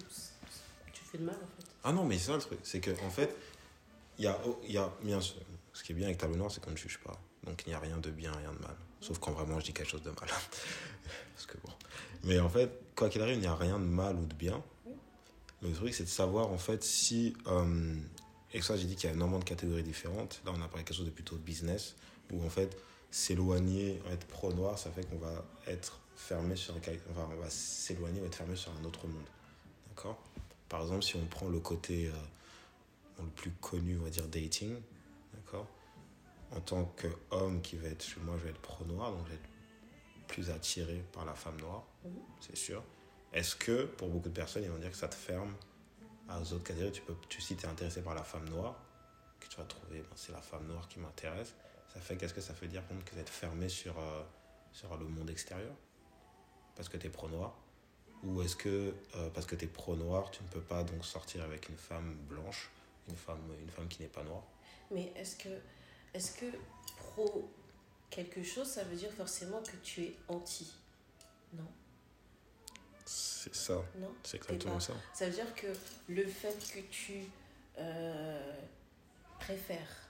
tu 0.92 1.04
fais 1.04 1.18
de 1.18 1.24
mal, 1.24 1.36
en 1.36 1.60
fait. 1.62 1.68
Ah 1.82 1.92
non, 1.92 2.04
mais 2.04 2.18
c'est 2.18 2.26
ça 2.26 2.34
le 2.34 2.40
truc, 2.40 2.60
c'est 2.62 2.80
que, 2.80 2.90
en 3.04 3.10
fait, 3.10 3.34
il 4.18 4.24
y 4.24 4.28
a, 4.28 4.38
y 4.68 4.76
a 4.78 4.92
bien 5.02 5.20
ce 5.20 5.82
qui 5.82 5.92
est 5.92 5.94
bien 5.94 6.06
avec 6.06 6.18
Tableau 6.18 6.36
Noir, 6.36 6.50
c'est 6.50 6.62
qu'on 6.62 6.70
ne 6.70 6.76
juge 6.76 6.98
pas. 6.98 7.20
Donc 7.44 7.62
il 7.66 7.70
n'y 7.70 7.74
a 7.74 7.78
rien 7.78 7.98
de 7.98 8.10
bien, 8.10 8.32
rien 8.32 8.52
de 8.52 8.58
mal. 8.60 8.76
Sauf 9.00 9.18
quand 9.18 9.32
vraiment 9.32 9.60
je 9.60 9.66
dis 9.66 9.72
quelque 9.72 9.90
chose 9.90 10.02
de 10.02 10.10
mal. 10.10 10.16
Parce 11.34 11.46
que 11.46 11.58
bon. 11.58 11.72
Mais 12.22 12.38
en 12.38 12.48
fait, 12.48 12.70
quoi 12.96 13.08
qu'il 13.10 13.20
arrive, 13.20 13.36
il 13.36 13.40
n'y 13.40 13.46
a 13.46 13.54
rien 13.54 13.78
de 13.78 13.84
mal 13.84 14.16
ou 14.16 14.24
de 14.24 14.34
bien. 14.34 14.62
Le 15.62 15.72
truc, 15.72 15.92
c'est 15.92 16.04
de 16.04 16.08
savoir 16.08 16.48
en 16.48 16.58
fait 16.58 16.82
si. 16.82 17.34
euh, 17.48 17.96
et 18.52 18.62
ça, 18.62 18.76
j'ai 18.76 18.86
dit 18.86 18.94
qu'il 18.94 19.10
y 19.10 19.12
a 19.12 19.16
énormément 19.16 19.40
de 19.40 19.44
catégories 19.44 19.82
différentes. 19.82 20.40
Là, 20.46 20.52
on 20.54 20.62
a 20.62 20.68
parlé 20.68 20.84
quelque 20.84 20.96
chose 20.96 21.06
de 21.06 21.10
plutôt 21.10 21.36
business, 21.36 21.96
où 22.32 22.44
en 22.44 22.48
fait, 22.48 22.76
s'éloigner, 23.10 24.00
être 24.12 24.26
pro-noir, 24.26 24.78
ça 24.78 24.90
fait 24.90 25.04
qu'on 25.04 25.18
va 25.18 25.44
être 25.66 25.98
fermé 26.16 26.56
sur 26.56 26.74
un. 26.74 26.78
Enfin, 26.78 27.28
on 27.32 27.36
va 27.36 27.50
s'éloigner 27.50 28.22
être 28.24 28.34
fermé 28.34 28.56
sur 28.56 28.72
un 28.80 28.84
autre 28.84 29.06
monde. 29.06 29.26
D'accord? 29.88 30.18
Par 30.68 30.82
exemple, 30.82 31.02
si 31.02 31.16
on 31.16 31.26
prend 31.26 31.48
le 31.48 31.60
côté 31.60 32.08
euh, 32.08 33.22
le 33.22 33.28
plus 33.30 33.50
connu, 33.52 33.98
on 33.98 34.04
va 34.04 34.10
dire 34.10 34.26
dating, 34.28 34.76
d'accord? 35.34 35.66
En 36.52 36.60
tant 36.60 36.84
qu'homme 36.96 37.60
qui 37.62 37.76
va 37.76 37.88
être. 37.88 38.04
Moi, 38.20 38.36
je 38.38 38.44
vais 38.44 38.50
être 38.50 38.60
pro-noir, 38.60 39.12
donc 39.12 39.24
je 39.26 39.30
vais 39.30 39.36
être 39.36 39.48
plus 40.28 40.50
attiré 40.50 41.04
par 41.12 41.24
la 41.24 41.34
femme 41.34 41.60
noire, 41.60 41.84
Mhm. 42.04 42.12
c'est 42.40 42.56
sûr. 42.56 42.82
Est-ce 43.32 43.56
que, 43.56 43.84
pour 43.84 44.08
beaucoup 44.08 44.28
de 44.28 44.34
personnes, 44.34 44.62
ils 44.64 44.70
vont 44.70 44.78
dire 44.78 44.90
que 44.90 44.96
ça 44.96 45.08
te 45.08 45.14
ferme 45.14 45.54
à 46.28 46.40
aux 46.40 46.52
autres 46.54 46.64
catégories 46.64 46.92
tu 46.92 47.02
peux, 47.02 47.14
tu, 47.28 47.40
Si 47.40 47.56
tu 47.56 47.64
es 47.66 47.68
intéressé 47.68 48.00
par 48.02 48.14
la 48.14 48.22
femme 48.22 48.48
noire, 48.48 48.74
que 49.40 49.46
tu 49.48 49.56
vas 49.56 49.64
trouver, 49.64 49.98
ben, 50.00 50.08
c'est 50.16 50.32
la 50.32 50.40
femme 50.40 50.66
noire 50.66 50.88
qui 50.88 50.98
m'intéresse, 51.00 51.54
ça 51.92 52.00
fait 52.00 52.16
qu'est-ce 52.16 52.32
que 52.34 52.40
ça 52.40 52.52
veut 52.54 52.68
dire 52.68 52.82
que 53.04 53.14
d'être 53.14 53.28
fermé 53.28 53.68
sur, 53.68 53.98
euh, 53.98 54.22
sur 54.72 54.96
le 54.96 55.04
monde 55.06 55.28
extérieur? 55.30 55.74
Parce 56.76 56.88
que 56.88 56.96
tu 56.96 57.06
es 57.06 57.10
pro-noir 57.10 57.54
Ou 58.24 58.42
est-ce 58.42 58.56
que, 58.56 58.94
euh, 59.16 59.30
parce 59.30 59.46
que 59.46 59.54
tu 59.56 59.64
es 59.64 59.68
pro-noir, 59.68 60.30
tu 60.30 60.42
ne 60.42 60.48
peux 60.48 60.60
pas 60.60 60.82
donc 60.84 61.04
sortir 61.04 61.42
avec 61.44 61.68
une 61.68 61.76
femme 61.76 62.14
blanche, 62.28 62.70
une 63.08 63.16
femme, 63.16 63.40
une 63.60 63.70
femme 63.70 63.88
qui 63.88 64.02
n'est 64.02 64.08
pas 64.08 64.22
noire? 64.24 64.42
Mais 64.90 65.12
est-ce 65.16 65.36
que, 65.36 65.48
est-ce 66.12 66.32
que 66.38 66.46
pro 66.96 67.50
quelque 68.10 68.42
chose, 68.42 68.66
ça 68.68 68.84
veut 68.84 68.96
dire 68.96 69.10
forcément 69.12 69.60
que 69.62 69.76
tu 69.82 70.02
es 70.02 70.16
anti? 70.28 70.72
Non, 71.52 71.66
C'est 73.04 73.54
ça, 73.54 73.82
non? 73.98 74.12
c'est 74.22 74.38
exactement 74.38 74.80
ça. 74.80 74.94
Ça 75.12 75.26
veut 75.28 75.34
dire 75.34 75.54
que 75.54 75.68
le 76.08 76.26
fait 76.26 76.56
que 76.72 76.80
tu 76.90 77.24
euh, 77.78 78.54
préfères, 79.38 80.08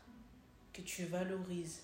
que 0.73 0.83
tu 0.83 1.04
valorises, 1.06 1.83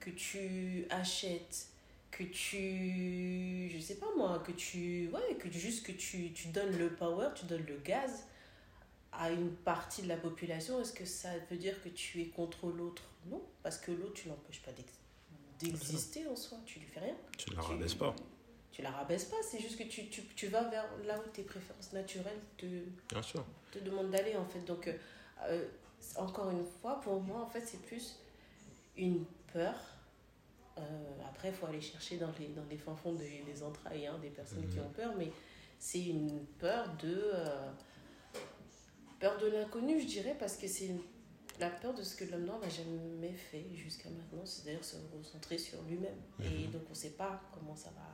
que 0.00 0.10
tu 0.10 0.86
achètes, 0.90 1.68
que 2.10 2.24
tu, 2.24 3.70
je 3.72 3.78
sais 3.80 3.96
pas 3.96 4.06
moi, 4.16 4.42
que 4.44 4.52
tu, 4.52 5.08
ouais, 5.12 5.36
que 5.36 5.50
juste 5.50 5.86
que 5.86 5.92
tu, 5.92 6.32
tu 6.32 6.48
donnes 6.48 6.76
le 6.78 6.90
power, 6.94 7.28
tu 7.34 7.46
donnes 7.46 7.64
le 7.66 7.76
gaz 7.78 8.24
à 9.12 9.30
une 9.30 9.52
partie 9.54 10.02
de 10.02 10.08
la 10.08 10.16
population, 10.16 10.80
est-ce 10.80 10.92
que 10.92 11.04
ça 11.04 11.30
veut 11.50 11.56
dire 11.56 11.80
que 11.82 11.88
tu 11.88 12.20
es 12.20 12.26
contre 12.26 12.68
l'autre? 12.68 13.02
Non, 13.26 13.42
parce 13.62 13.78
que 13.78 13.90
l'autre, 13.92 14.14
tu 14.14 14.28
l'empêches 14.28 14.62
pas 14.62 14.72
d'ex- 14.72 14.98
d'exister 15.58 16.26
en 16.26 16.36
soi, 16.36 16.58
tu 16.64 16.78
lui 16.78 16.86
fais 16.86 17.00
rien. 17.00 17.16
Tu 17.36 17.50
ne 17.50 17.56
la 17.56 17.62
rabaisses 17.62 17.94
pas, 17.94 18.14
Tu 18.72 18.82
la 18.82 18.90
rabaisses 18.90 19.24
pas, 19.26 19.36
c'est 19.48 19.60
juste 19.60 19.76
que 19.78 19.82
tu, 19.84 20.08
tu, 20.08 20.22
tu 20.36 20.46
vas 20.46 20.62
vers 20.68 20.86
là 21.06 21.18
où 21.18 21.28
tes 21.30 21.42
préférences 21.42 21.92
naturelles 21.92 22.38
te, 22.56 22.66
bien 23.10 23.22
sûr. 23.22 23.44
te 23.72 23.78
demandent 23.80 24.10
d'aller 24.10 24.36
en 24.36 24.46
fait. 24.46 24.60
Donc, 24.60 24.86
euh, 24.88 24.94
euh, 25.42 25.68
encore 26.16 26.50
une 26.50 26.64
fois, 26.80 27.00
pour 27.00 27.20
moi, 27.20 27.40
en 27.42 27.46
fait, 27.46 27.60
c'est 27.66 27.82
plus 27.82 28.16
une 28.96 29.24
peur. 29.52 29.74
Euh, 30.78 30.82
après, 31.28 31.48
il 31.48 31.54
faut 31.54 31.66
aller 31.66 31.80
chercher 31.80 32.16
dans 32.16 32.30
les, 32.38 32.48
dans 32.48 32.64
les 32.70 32.78
fins 32.78 32.94
fonds 32.96 33.14
des, 33.14 33.42
des 33.44 33.62
entrailles 33.62 34.06
hein, 34.06 34.18
des 34.22 34.30
personnes 34.30 34.66
qui 34.68 34.78
Mhm. 34.78 34.86
ont 34.86 34.90
peur, 34.90 35.14
mais 35.18 35.30
c'est 35.78 36.02
une 36.04 36.44
peur 36.58 36.88
de. 37.02 37.20
euh, 37.34 37.70
peur 39.18 39.38
de 39.38 39.48
l'inconnu, 39.48 40.00
je 40.00 40.06
dirais, 40.06 40.36
parce 40.38 40.56
que 40.56 40.66
c'est 40.66 40.90
la 41.58 41.68
peur 41.68 41.92
de 41.92 42.02
ce 42.02 42.16
que 42.16 42.24
l'homme 42.24 42.44
noir 42.46 42.58
n'a 42.60 42.68
jamais 42.70 43.32
fait 43.34 43.66
jusqu'à 43.74 44.08
maintenant, 44.08 44.46
c'est-à-dire 44.46 44.82
se 44.82 44.96
recentrer 45.14 45.58
sur 45.58 45.82
lui-même. 45.82 46.16
Et 46.42 46.66
Mhm. 46.66 46.70
donc, 46.72 46.82
on 46.86 46.90
ne 46.90 46.94
sait 46.94 47.10
pas 47.10 47.40
comment 47.52 47.76
ça 47.76 47.90
va. 47.90 48.06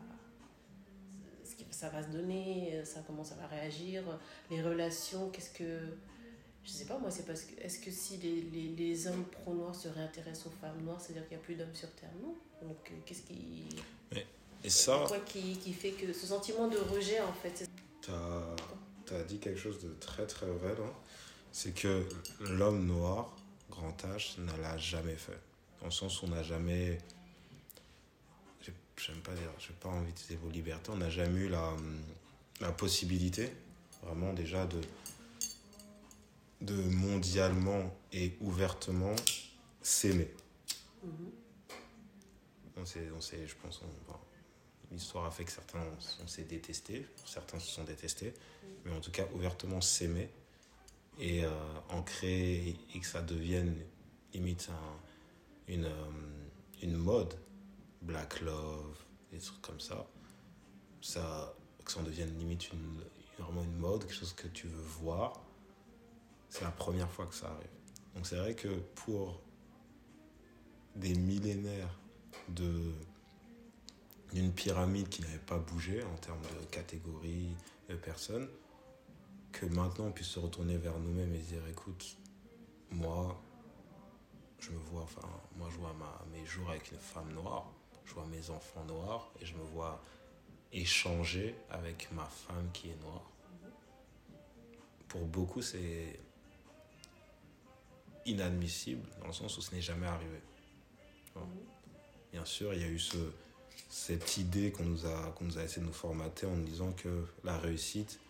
ce 1.44 1.54
qui- 1.54 1.66
Ça 1.70 1.88
va 1.90 2.02
se 2.02 2.08
donner, 2.08 2.84
ça, 2.84 3.02
comment 3.06 3.22
ça 3.22 3.36
va 3.36 3.46
réagir, 3.46 4.02
les 4.50 4.60
relations, 4.62 5.30
qu'est-ce 5.30 5.50
que. 5.50 5.96
Je 6.66 6.70
sais 6.72 6.84
pas, 6.84 6.98
moi, 6.98 7.10
c'est 7.12 7.24
parce 7.24 7.42
que. 7.42 7.60
Est-ce 7.60 7.78
que 7.78 7.90
si 7.92 8.16
les, 8.16 8.42
les, 8.42 8.68
les 8.76 9.06
hommes 9.06 9.24
pro-noirs 9.24 9.74
se 9.74 9.86
réintéressent 9.88 10.46
aux 10.48 10.60
femmes 10.60 10.82
noires, 10.82 11.00
c'est-à-dire 11.00 11.22
qu'il 11.28 11.36
n'y 11.36 11.42
a 11.42 11.44
plus 11.44 11.54
d'hommes 11.54 11.74
sur 11.74 11.90
Terre 11.92 12.10
Non? 12.20 12.34
Donc, 12.60 12.90
euh, 12.90 12.94
qu'est-ce 13.06 13.22
qui. 13.22 13.68
Et 14.64 14.70
ça, 14.70 15.04
Quoi 15.06 15.20
qui, 15.20 15.56
qui 15.58 15.72
fait 15.72 15.92
que. 15.92 16.12
Ce 16.12 16.26
sentiment 16.26 16.66
de 16.66 16.78
rejet, 16.78 17.20
en 17.20 17.32
fait. 17.32 17.52
c'est- 17.56 17.70
tu 18.02 19.14
as, 19.14 19.22
dit 19.24 19.38
quelque 19.38 19.58
chose 19.58 19.78
de 19.80 19.94
très 20.00 20.26
très 20.26 20.46
vrai 20.46 20.74
là. 20.74 20.92
C'est 21.52 21.72
que 21.72 22.04
l'homme 22.40 22.84
noir, 22.86 23.36
grand 23.70 23.96
H, 24.02 24.40
ne 24.40 24.50
l'a 24.60 24.76
jamais 24.78 25.14
fait. 25.16 25.38
Dans 25.80 25.86
le 25.86 25.92
sens 25.92 26.20
où 26.20 26.26
on 26.26 26.28
n'a 26.30 26.42
jamais. 26.42 26.98
j'ai- 28.60 28.72
J'aime 28.96 29.20
pas 29.20 29.34
dire, 29.34 29.50
j'ai 29.60 29.72
pas 29.74 29.88
envie 29.88 30.06
d'utiliser 30.06 30.36
vos 30.42 30.50
libertés. 30.50 30.90
On 30.90 30.96
n'a 30.96 31.10
jamais 31.10 31.40
eu 31.42 31.48
la, 31.48 31.76
la 32.60 32.72
possibilité, 32.72 33.52
vraiment 34.02 34.32
déjà, 34.32 34.66
de, 34.66 34.80
de 36.66 36.74
mondialement 36.74 37.94
et 38.12 38.36
ouvertement 38.40 39.14
s'aimer. 39.82 40.30
Mhm. 41.02 41.30
On 42.78 42.84
s'est, 42.84 43.08
on 43.16 43.20
s'est, 43.20 43.46
je 43.46 43.54
pense, 43.62 43.80
on- 43.82 44.10
bon, 44.12 44.18
l'histoire 44.90 45.24
a 45.24 45.30
fait 45.30 45.44
que 45.44 45.52
certains 45.52 45.82
on, 46.22 46.26
s'est 46.26 46.44
détestés, 46.44 47.06
certains 47.24 47.58
se 47.58 47.70
sont 47.70 47.84
détestés, 47.84 48.34
mais 48.84 48.92
en 48.92 49.00
tout 49.00 49.10
cas 49.10 49.24
ouvertement 49.34 49.80
s'aimer 49.80 50.28
et 51.18 51.44
euh, 51.44 51.50
en 51.88 52.02
créer 52.02 52.76
et 52.94 53.00
que 53.00 53.06
ça 53.06 53.22
devienne 53.22 53.74
limite 54.34 54.68
un- 54.70 55.72
une, 55.72 55.86
euh, 55.86 56.10
une 56.82 56.96
mode, 56.96 57.34
black 58.02 58.40
love, 58.42 58.98
des 59.32 59.38
trucs 59.38 59.62
comme 59.62 59.80
ça, 59.80 60.06
ça 61.00 61.54
que 61.84 61.92
ça 61.92 62.00
en 62.00 62.02
devienne 62.02 62.36
limite 62.38 62.70
une, 62.72 63.00
vraiment 63.38 63.62
une 63.62 63.76
mode, 63.78 64.00
quelque 64.02 64.14
chose 64.14 64.32
que 64.34 64.48
tu 64.48 64.66
veux 64.66 64.82
voir, 65.00 65.40
c'est 66.56 66.64
la 66.64 66.70
première 66.70 67.10
fois 67.10 67.26
que 67.26 67.34
ça 67.34 67.48
arrive. 67.48 67.68
Donc 68.14 68.26
c'est 68.26 68.36
vrai 68.36 68.54
que 68.54 68.68
pour 68.94 69.42
des 70.94 71.14
millénaires 71.14 71.98
de 72.48 72.94
d'une 74.32 74.52
pyramide 74.52 75.08
qui 75.08 75.22
n'avait 75.22 75.38
pas 75.38 75.58
bougé 75.58 76.02
en 76.02 76.16
termes 76.16 76.42
de 76.42 76.66
catégories 76.66 77.54
de 77.88 77.94
personnes, 77.94 78.48
que 79.52 79.66
maintenant 79.66 80.06
on 80.06 80.12
puisse 80.12 80.28
se 80.28 80.38
retourner 80.38 80.78
vers 80.78 80.98
nous-mêmes 80.98 81.34
et 81.34 81.38
dire 81.38 81.62
écoute, 81.70 82.16
moi, 82.90 83.40
je 84.58 84.70
me 84.70 84.78
vois, 84.78 85.02
enfin, 85.02 85.28
moi 85.56 85.68
je 85.70 85.76
vois 85.76 85.92
ma, 85.92 86.24
mes 86.32 86.44
jours 86.44 86.70
avec 86.70 86.90
une 86.90 86.98
femme 86.98 87.32
noire, 87.34 87.70
je 88.04 88.14
vois 88.14 88.26
mes 88.26 88.50
enfants 88.50 88.84
noirs 88.84 89.30
et 89.40 89.46
je 89.46 89.54
me 89.54 89.62
vois 89.62 90.02
échanger 90.72 91.54
avec 91.70 92.10
ma 92.12 92.24
femme 92.24 92.68
qui 92.72 92.88
est 92.88 93.00
noire. 93.02 93.30
Pour 95.08 95.24
beaucoup, 95.26 95.62
c'est 95.62 96.18
inadmissible 98.26 99.06
dans 99.20 99.28
le 99.28 99.32
sens 99.32 99.56
où 99.56 99.60
ce 99.60 99.74
n'est 99.74 99.80
jamais 99.80 100.06
arrivé. 100.06 100.40
Bien 102.32 102.44
sûr, 102.44 102.74
il 102.74 102.80
y 102.80 102.84
a 102.84 102.88
eu 102.88 102.98
ce, 102.98 103.16
cette 103.88 104.36
idée 104.36 104.72
qu'on 104.72 104.84
nous, 104.84 105.06
a, 105.06 105.32
qu'on 105.32 105.44
nous 105.44 105.58
a 105.58 105.62
essayé 105.62 105.82
de 105.82 105.86
nous 105.86 105.92
formater 105.92 106.46
en 106.46 106.54
nous 106.56 106.64
disant 106.64 106.92
que 106.92 107.26
la 107.44 107.56
réussite, 107.58 108.20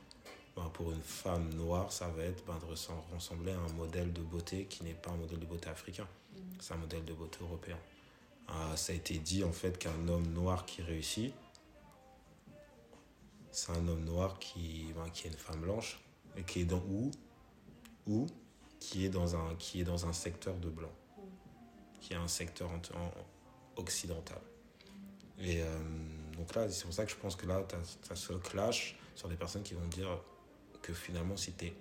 ben, 0.57 0.69
pour 0.75 0.93
une 0.93 1.03
femme 1.03 1.53
noire, 1.55 1.93
ça 1.93 2.09
va 2.09 2.25
être 2.25 2.45
ben, 2.47 2.59
de 2.59 2.65
ressem- 2.73 2.93
ressembler 3.13 3.53
à 3.53 3.59
un 3.59 3.73
modèle 3.73 4.13
de 4.13 4.23
beauté 4.23 4.67
qui 4.67 4.85
n'est 4.85 4.95
pas 4.95 5.11
un 5.11 5.17
modèle 5.17 5.39
de 5.39 5.47
beauté 5.47 5.69
africain, 5.69 6.07
c'est 6.61 6.75
un 6.75 6.79
modèle 6.79 7.05
de 7.05 7.13
beauté 7.15 7.39
européen. 7.43 7.79
Euh, 8.51 8.77
ça 8.77 8.93
a 8.93 8.97
été 8.97 9.19
dit 9.19 9.43
en 9.43 9.53
fait 9.53 9.77
qu'un 9.77 10.09
homme 10.09 10.27
noir 10.33 10.67
qui 10.67 10.83
réussit, 10.83 11.35
c'est 13.51 13.73
un 13.73 13.89
homme 13.89 14.05
noir 14.05 14.39
qui, 14.39 14.93
ben, 14.95 15.09
qui 15.11 15.27
est 15.27 15.31
une 15.31 15.37
femme 15.37 15.61
blanche 15.61 15.99
et 16.37 16.43
qui 16.43 16.61
est 16.61 16.65
dans 16.65 16.83
où? 16.89 17.11
Ou 18.07 18.27
qui 18.81 19.05
est 19.05 19.09
dans 19.09 19.35
un 19.37 19.55
qui 19.57 19.81
est 19.81 19.85
dans 19.85 20.07
un 20.07 20.13
secteur 20.13 20.55
de 20.59 20.69
blanc, 20.69 20.93
qui 22.01 22.13
est 22.13 22.17
un 22.17 22.29
secteur 22.29 22.71
en- 22.71 22.99
en- 22.99 23.13
occidental. 23.77 24.41
Et 25.39 25.61
euh, 25.63 25.67
donc 26.37 26.55
là, 26.55 26.69
c'est 26.71 26.85
pour 26.85 26.95
ça 26.95 27.05
que 27.05 27.11
je 27.11 27.17
pense 27.17 27.37
que 27.37 27.47
là, 27.47 27.63
tu 27.69 27.75
as, 27.75 28.17
ce 28.17 28.33
clash 28.35 28.97
sur 29.15 29.29
des 29.29 29.37
personnes 29.37 29.63
qui 29.63 29.75
vont 29.75 29.87
dire 29.89 30.19
que 30.83 30.93
finalement, 30.95 31.37
si 31.37 31.53
tu 31.53 31.67
es 31.67 31.75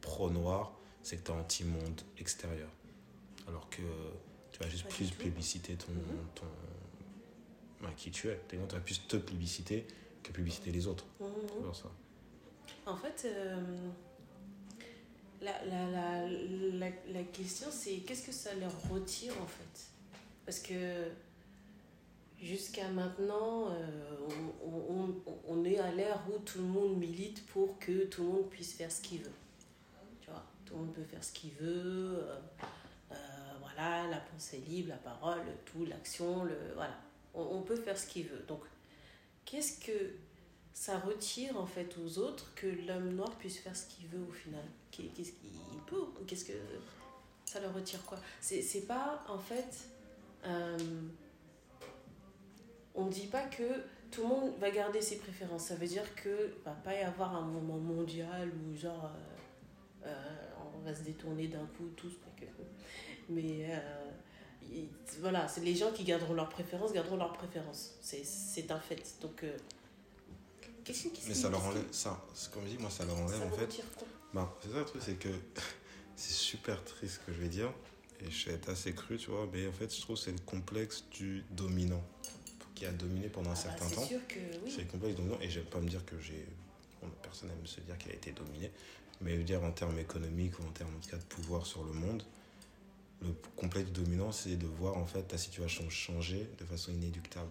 pro-noir, 0.00 0.72
c'est 1.02 1.18
que 1.18 1.26
tu 1.26 1.32
es 1.32 1.34
anti-monde 1.34 2.00
extérieur. 2.18 2.68
Alors 3.46 3.68
que 3.68 3.82
tu 4.52 4.58
vas 4.60 4.68
juste 4.68 4.88
plus 4.88 5.10
publiciter 5.10 5.74
ton, 5.76 5.92
Mhm. 5.92 6.26
ton, 6.34 6.46
ben, 7.82 7.90
qui 7.96 8.10
tu 8.10 8.28
es. 8.28 8.40
Tu 8.48 8.56
vas 8.56 8.80
plus 8.80 9.06
te 9.06 9.16
publiciter 9.18 9.86
que 10.22 10.32
publiciter 10.32 10.70
les 10.72 10.86
autres. 10.86 11.04
Mhm. 11.20 11.26
C'est 11.48 11.62
pour 11.62 11.76
ça. 11.76 11.90
En 12.86 12.96
fait, 12.96 13.24
euh, 13.26 13.56
la, 15.44 17.22
question, 17.32 17.68
c'est 17.70 17.96
qu'est-ce 17.98 18.26
que 18.26 18.32
ça 18.32 18.54
leur 18.54 18.72
retire 18.90 19.32
en 19.40 19.46
fait? 19.46 19.86
Parce 20.44 20.58
que 20.60 21.08
jusqu'à 22.40 22.88
maintenant, 22.88 23.70
euh, 23.70 24.18
on, 25.48 25.64
est 25.64 25.78
à 25.78 25.92
l'ère 25.92 26.20
où 26.28 26.38
tout 26.40 26.58
le 26.58 26.64
monde 26.64 26.98
milite 26.98 27.46
pour 27.46 27.78
que 27.78 28.04
tout 28.04 28.22
le 28.22 28.28
monde 28.28 28.50
puisse 28.50 28.74
faire 28.74 28.90
ce 28.90 29.00
qu'il 29.00 29.20
veut. 29.20 29.32
Tu 30.20 30.30
vois, 30.30 30.44
tout 30.66 30.74
le 30.74 30.80
monde 30.80 30.92
peut 30.92 31.04
faire 31.04 31.22
ce 31.24 31.32
qu'il 31.32 31.52
veut. 31.52 32.18
euh, 32.18 32.38
euh, 33.12 33.14
voilà. 33.60 34.08
la 34.08 34.18
pensée 34.18 34.58
libre, 34.58 34.90
la 34.90 34.96
parole, 34.96 35.40
tout, 35.64 35.84
l'action, 35.86 36.44
le, 36.44 36.56
voilà. 36.74 36.98
On 37.34 37.62
peut 37.62 37.76
faire 37.76 37.98
ce 37.98 38.06
qu'il 38.06 38.26
veut. 38.26 38.44
Donc, 38.46 38.60
qu'est-ce 39.44 39.84
que 39.84 40.14
ça 40.74 40.98
retire 40.98 41.56
en 41.58 41.66
fait 41.66 41.96
aux 42.04 42.18
autres 42.18 42.52
que 42.56 42.66
l'homme 42.66 43.14
noir 43.14 43.30
puisse 43.36 43.58
faire 43.58 43.76
ce 43.76 43.86
qu'il 43.86 44.08
veut 44.08 44.26
au 44.28 44.32
final 44.32 44.64
Qu'est-ce 44.90 45.32
qu'il 45.32 45.80
peut 45.86 46.04
Qu'est-ce 46.26 46.44
que 46.44 46.52
ça 47.44 47.60
leur 47.60 47.72
retire 47.72 48.04
quoi 48.04 48.18
C'est 48.40 48.86
pas 48.86 49.24
en 49.28 49.38
fait. 49.38 49.88
Euh, 50.44 50.76
on 52.94 53.06
ne 53.06 53.10
dit 53.10 53.26
pas 53.26 53.42
que 53.42 53.82
tout 54.10 54.22
le 54.22 54.28
monde 54.28 54.52
va 54.58 54.70
garder 54.70 55.00
ses 55.00 55.16
préférences. 55.16 55.66
Ça 55.66 55.74
veut 55.74 55.86
dire 55.86 56.14
que 56.16 56.54
va 56.64 56.72
pas 56.72 56.94
y 56.94 57.02
avoir 57.02 57.34
un 57.34 57.46
moment 57.46 57.78
mondial 57.78 58.50
où 58.50 58.76
genre 58.76 59.10
euh, 60.04 60.08
euh, 60.08 60.50
on 60.76 60.80
va 60.80 60.94
se 60.94 61.02
détourner 61.02 61.48
d'un 61.48 61.66
coup 61.78 61.88
tous. 61.96 62.12
Mais 63.30 63.80
voilà, 65.20 65.48
c'est 65.48 65.62
les 65.62 65.74
gens 65.74 65.90
qui 65.92 66.04
garderont 66.04 66.34
leurs 66.34 66.48
préférences, 66.48 66.92
garderont 66.92 67.16
leurs 67.16 67.32
préférences. 67.32 67.96
C'est 68.00 68.70
un 68.70 68.80
fait. 68.80 69.16
Donc 69.22 69.44
mais 71.26 71.34
ça 71.34 71.50
leur 71.50 71.64
enlève, 71.64 71.84
ça, 71.92 72.24
comme 72.52 72.64
je 72.64 72.70
dis, 72.70 72.78
moi 72.78 72.90
ça 72.90 73.04
leur 73.04 73.18
enlève 73.18 73.42
en 73.42 73.50
fait. 73.50 73.82
Bah, 74.32 74.54
c'est 74.62 74.72
ça 74.72 74.78
le 74.78 74.84
truc, 74.84 75.02
c'est 75.04 75.18
que 75.18 75.28
c'est 76.16 76.32
super 76.32 76.84
triste 76.84 77.20
ce 77.20 77.26
que 77.26 77.32
je 77.32 77.40
vais 77.40 77.48
dire, 77.48 77.72
et 78.20 78.30
je 78.30 78.46
vais 78.46 78.54
être 78.54 78.68
assez 78.68 78.92
cru, 78.92 79.16
tu 79.16 79.30
vois, 79.30 79.48
mais 79.52 79.66
en 79.66 79.72
fait 79.72 79.94
je 79.94 80.00
trouve 80.00 80.16
c'est 80.16 80.32
le 80.32 80.38
complexe 80.38 81.04
du 81.10 81.44
dominant 81.50 82.02
qui 82.74 82.86
a 82.86 82.92
dominé 82.92 83.28
pendant 83.28 83.50
un 83.50 83.52
ah 83.52 83.68
bah, 83.68 83.76
certain 83.78 83.94
temps. 83.94 84.08
C'est 84.68 84.82
le 84.82 84.88
complexe 84.88 85.16
dominant, 85.16 85.38
et 85.40 85.48
j'aime 85.48 85.64
pas 85.66 85.80
me 85.80 85.88
dire 85.88 86.04
que 86.04 86.18
j'ai. 86.18 86.46
personne 87.22 87.48
n'aime 87.48 87.66
se 87.66 87.80
dire 87.80 87.96
qu'il 87.98 88.10
a 88.10 88.14
été 88.14 88.32
dominé, 88.32 88.70
mais 89.20 89.32
je 89.32 89.36
veux 89.36 89.44
dire 89.44 89.62
en 89.62 89.72
termes 89.72 89.98
économiques 89.98 90.58
ou 90.58 90.62
en 90.62 90.72
termes 90.72 90.94
en 90.94 91.00
tout 91.00 91.10
cas 91.10 91.16
de 91.16 91.24
pouvoir 91.24 91.66
sur 91.66 91.84
le 91.84 91.92
monde, 91.92 92.22
le 93.22 93.32
complexe 93.56 93.90
dominant 93.90 94.32
c'est 94.32 94.56
de 94.56 94.66
voir 94.66 94.96
en 94.96 95.06
fait 95.06 95.22
ta 95.22 95.38
situation 95.38 95.88
changer 95.88 96.48
de 96.58 96.64
façon 96.64 96.92
inéductable. 96.92 97.50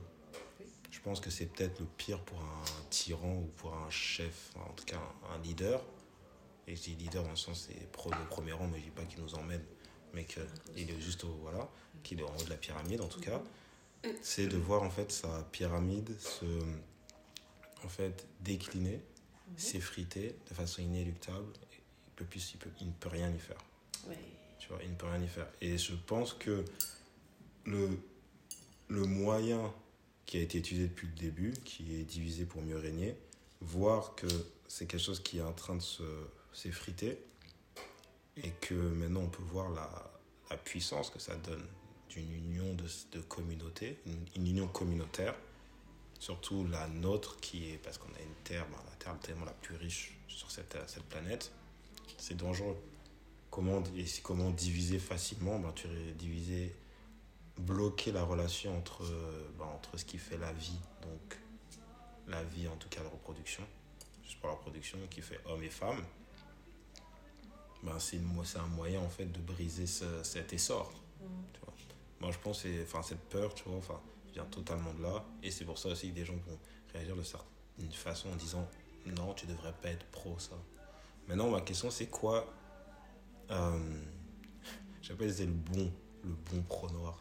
Je 0.93 0.99
pense 0.99 1.19
que 1.19 1.31
c'est 1.31 1.47
peut-être 1.47 1.79
le 1.79 1.87
pire 1.97 2.19
pour 2.19 2.39
un 2.39 2.63
tyran 2.91 3.37
ou 3.37 3.49
pour 3.57 3.73
un 3.73 3.89
chef, 3.89 4.51
en 4.55 4.71
tout 4.73 4.85
cas 4.85 5.01
un 5.33 5.39
leader. 5.39 5.83
Et 6.67 6.75
je 6.75 6.83
dis 6.83 6.95
leader 6.95 7.23
dans 7.23 7.31
le 7.31 7.35
sens, 7.35 7.67
c'est 7.67 7.79
de 7.79 8.27
premier 8.29 8.51
rang, 8.51 8.67
mais 8.67 8.77
je 8.77 8.83
dis 8.83 8.89
pas 8.91 9.03
qu'il 9.03 9.19
nous 9.23 9.33
emmène, 9.33 9.63
mais 10.13 10.23
qu'il 10.23 10.43
est 10.77 11.01
juste 11.01 11.23
au, 11.23 11.33
voilà, 11.41 11.67
qu'il 12.03 12.19
est 12.19 12.23
en 12.23 12.27
haut 12.27 12.43
de 12.43 12.49
la 12.49 12.57
pyramide 12.57 13.01
en 13.01 13.07
tout 13.07 13.19
cas. 13.19 13.41
C'est 14.21 14.45
de 14.45 14.55
voir 14.55 14.83
en 14.83 14.91
fait 14.91 15.11
sa 15.11 15.43
pyramide 15.51 16.15
se, 16.19 16.45
en 17.83 17.89
fait, 17.89 18.27
décliner, 18.41 18.97
mhm. 18.97 19.57
s'effriter 19.57 20.35
de 20.47 20.53
façon 20.53 20.83
inéluctable. 20.83 21.51
Il, 21.71 22.13
peut 22.15 22.25
plus, 22.25 22.53
il, 22.53 22.57
peut, 22.57 22.69
il 22.81 22.87
ne 22.87 22.93
peut 22.93 23.09
rien 23.09 23.31
y 23.31 23.39
faire. 23.39 23.57
Tu 24.59 24.69
vois, 24.69 24.77
il 24.83 24.91
ne 24.91 24.95
peut 24.95 25.07
rien 25.07 25.23
y 25.23 25.27
faire. 25.27 25.47
Et 25.59 25.75
je 25.79 25.95
pense 25.95 26.33
que 26.33 26.63
le, 27.65 27.99
le 28.89 29.05
moyen 29.05 29.73
qui 30.25 30.37
a 30.37 30.41
été 30.41 30.57
utilisé 30.57 30.87
depuis 30.87 31.07
le 31.07 31.13
début, 31.13 31.53
qui 31.65 31.95
est 31.95 32.03
divisé 32.03 32.45
pour 32.45 32.61
mieux 32.61 32.77
régner, 32.77 33.15
voir 33.61 34.15
que 34.15 34.27
c'est 34.67 34.85
quelque 34.85 35.01
chose 35.01 35.21
qui 35.21 35.39
est 35.39 35.43
en 35.43 35.53
train 35.53 35.75
de 35.75 35.83
s'effriter 36.53 37.17
et 38.37 38.49
que 38.61 38.73
maintenant 38.73 39.21
on 39.21 39.29
peut 39.29 39.43
voir 39.43 39.69
la, 39.69 40.09
puissance 40.65 41.09
que 41.09 41.17
ça 41.17 41.35
donne 41.35 41.65
d'une 42.09 42.31
union 42.31 42.75
de, 42.75 42.85
de 43.17 43.21
communauté, 43.23 43.97
une, 44.05 44.47
union 44.47 44.67
communautaire, 44.67 45.33
surtout 46.19 46.67
la 46.67 46.87
nôtre 46.87 47.39
qui 47.39 47.71
est, 47.71 47.77
parce 47.77 47.97
qu'on 47.97 48.09
a 48.09 48.19
une 48.19 48.35
terre, 48.43 48.67
ben, 48.67 48.77
la 48.87 48.95
terre 48.97 49.17
tellement 49.19 49.45
la 49.45 49.53
plus 49.53 49.75
riche 49.75 50.15
sur 50.27 50.51
cette, 50.51 50.77
cette 50.85 51.05
planète, 51.05 51.51
c'est 52.19 52.37
dangereux. 52.37 52.77
Comment, 53.49 53.81
comment 54.21 54.51
diviser 54.51 54.99
facilement 54.99 55.57
ben, 55.57 55.71
Tu 55.73 55.87
diviser 56.19 56.75
bloquer 57.57 58.11
la 58.11 58.23
relation 58.23 58.77
entre, 58.77 59.03
bah, 59.57 59.65
entre 59.65 59.97
ce 59.97 60.05
qui 60.05 60.17
fait 60.17 60.37
la 60.37 60.51
vie, 60.53 60.79
donc 61.01 61.39
la 62.27 62.43
vie 62.43 62.67
en 62.67 62.75
tout 62.77 62.89
cas 62.89 63.01
de 63.01 63.07
reproduction, 63.07 63.63
juste 64.23 64.39
pour 64.39 64.49
la 64.49 64.55
reproduction, 64.55 64.97
qui 65.09 65.21
fait 65.21 65.39
homme 65.45 65.63
et 65.63 65.69
femme, 65.69 66.03
ben 67.83 67.99
c'est 67.99 68.19
un 68.57 68.67
moyen 68.67 69.01
en 69.01 69.09
fait 69.09 69.25
de 69.25 69.39
briser 69.39 69.87
ce, 69.87 70.23
cet 70.23 70.53
essor. 70.53 70.91
Mm. 71.19 71.25
Tu 71.53 71.59
vois. 71.61 71.73
Moi 72.21 72.31
je 72.31 72.39
pense 72.39 72.63
que 72.63 73.03
cette 73.03 73.29
peur, 73.29 73.53
tu 73.53 73.63
vois, 73.65 73.77
enfin, 73.77 73.99
vient 74.33 74.45
totalement 74.45 74.93
de 74.93 75.03
là. 75.03 75.25
Et 75.43 75.51
c'est 75.51 75.65
pour 75.65 75.77
ça 75.77 75.89
aussi 75.89 76.09
que 76.09 76.15
des 76.15 76.25
gens 76.25 76.35
vont 76.47 76.57
réagir 76.93 77.15
de 77.15 77.23
certaine 77.23 77.91
façon 77.91 78.29
en 78.29 78.35
disant 78.35 78.67
non, 79.05 79.33
tu 79.33 79.45
devrais 79.45 79.73
pas 79.73 79.89
être 79.89 80.05
pro 80.07 80.39
ça. 80.39 80.55
Maintenant, 81.27 81.49
ma 81.49 81.61
question 81.61 81.91
c'est 81.91 82.07
quoi 82.07 82.53
euh, 83.51 84.01
J'appelle 85.01 85.33
c'est 85.33 85.45
le 85.45 85.51
bon, 85.51 85.91
le 86.23 86.33
bon 86.51 86.61
pro 86.63 86.89
noir 86.89 87.19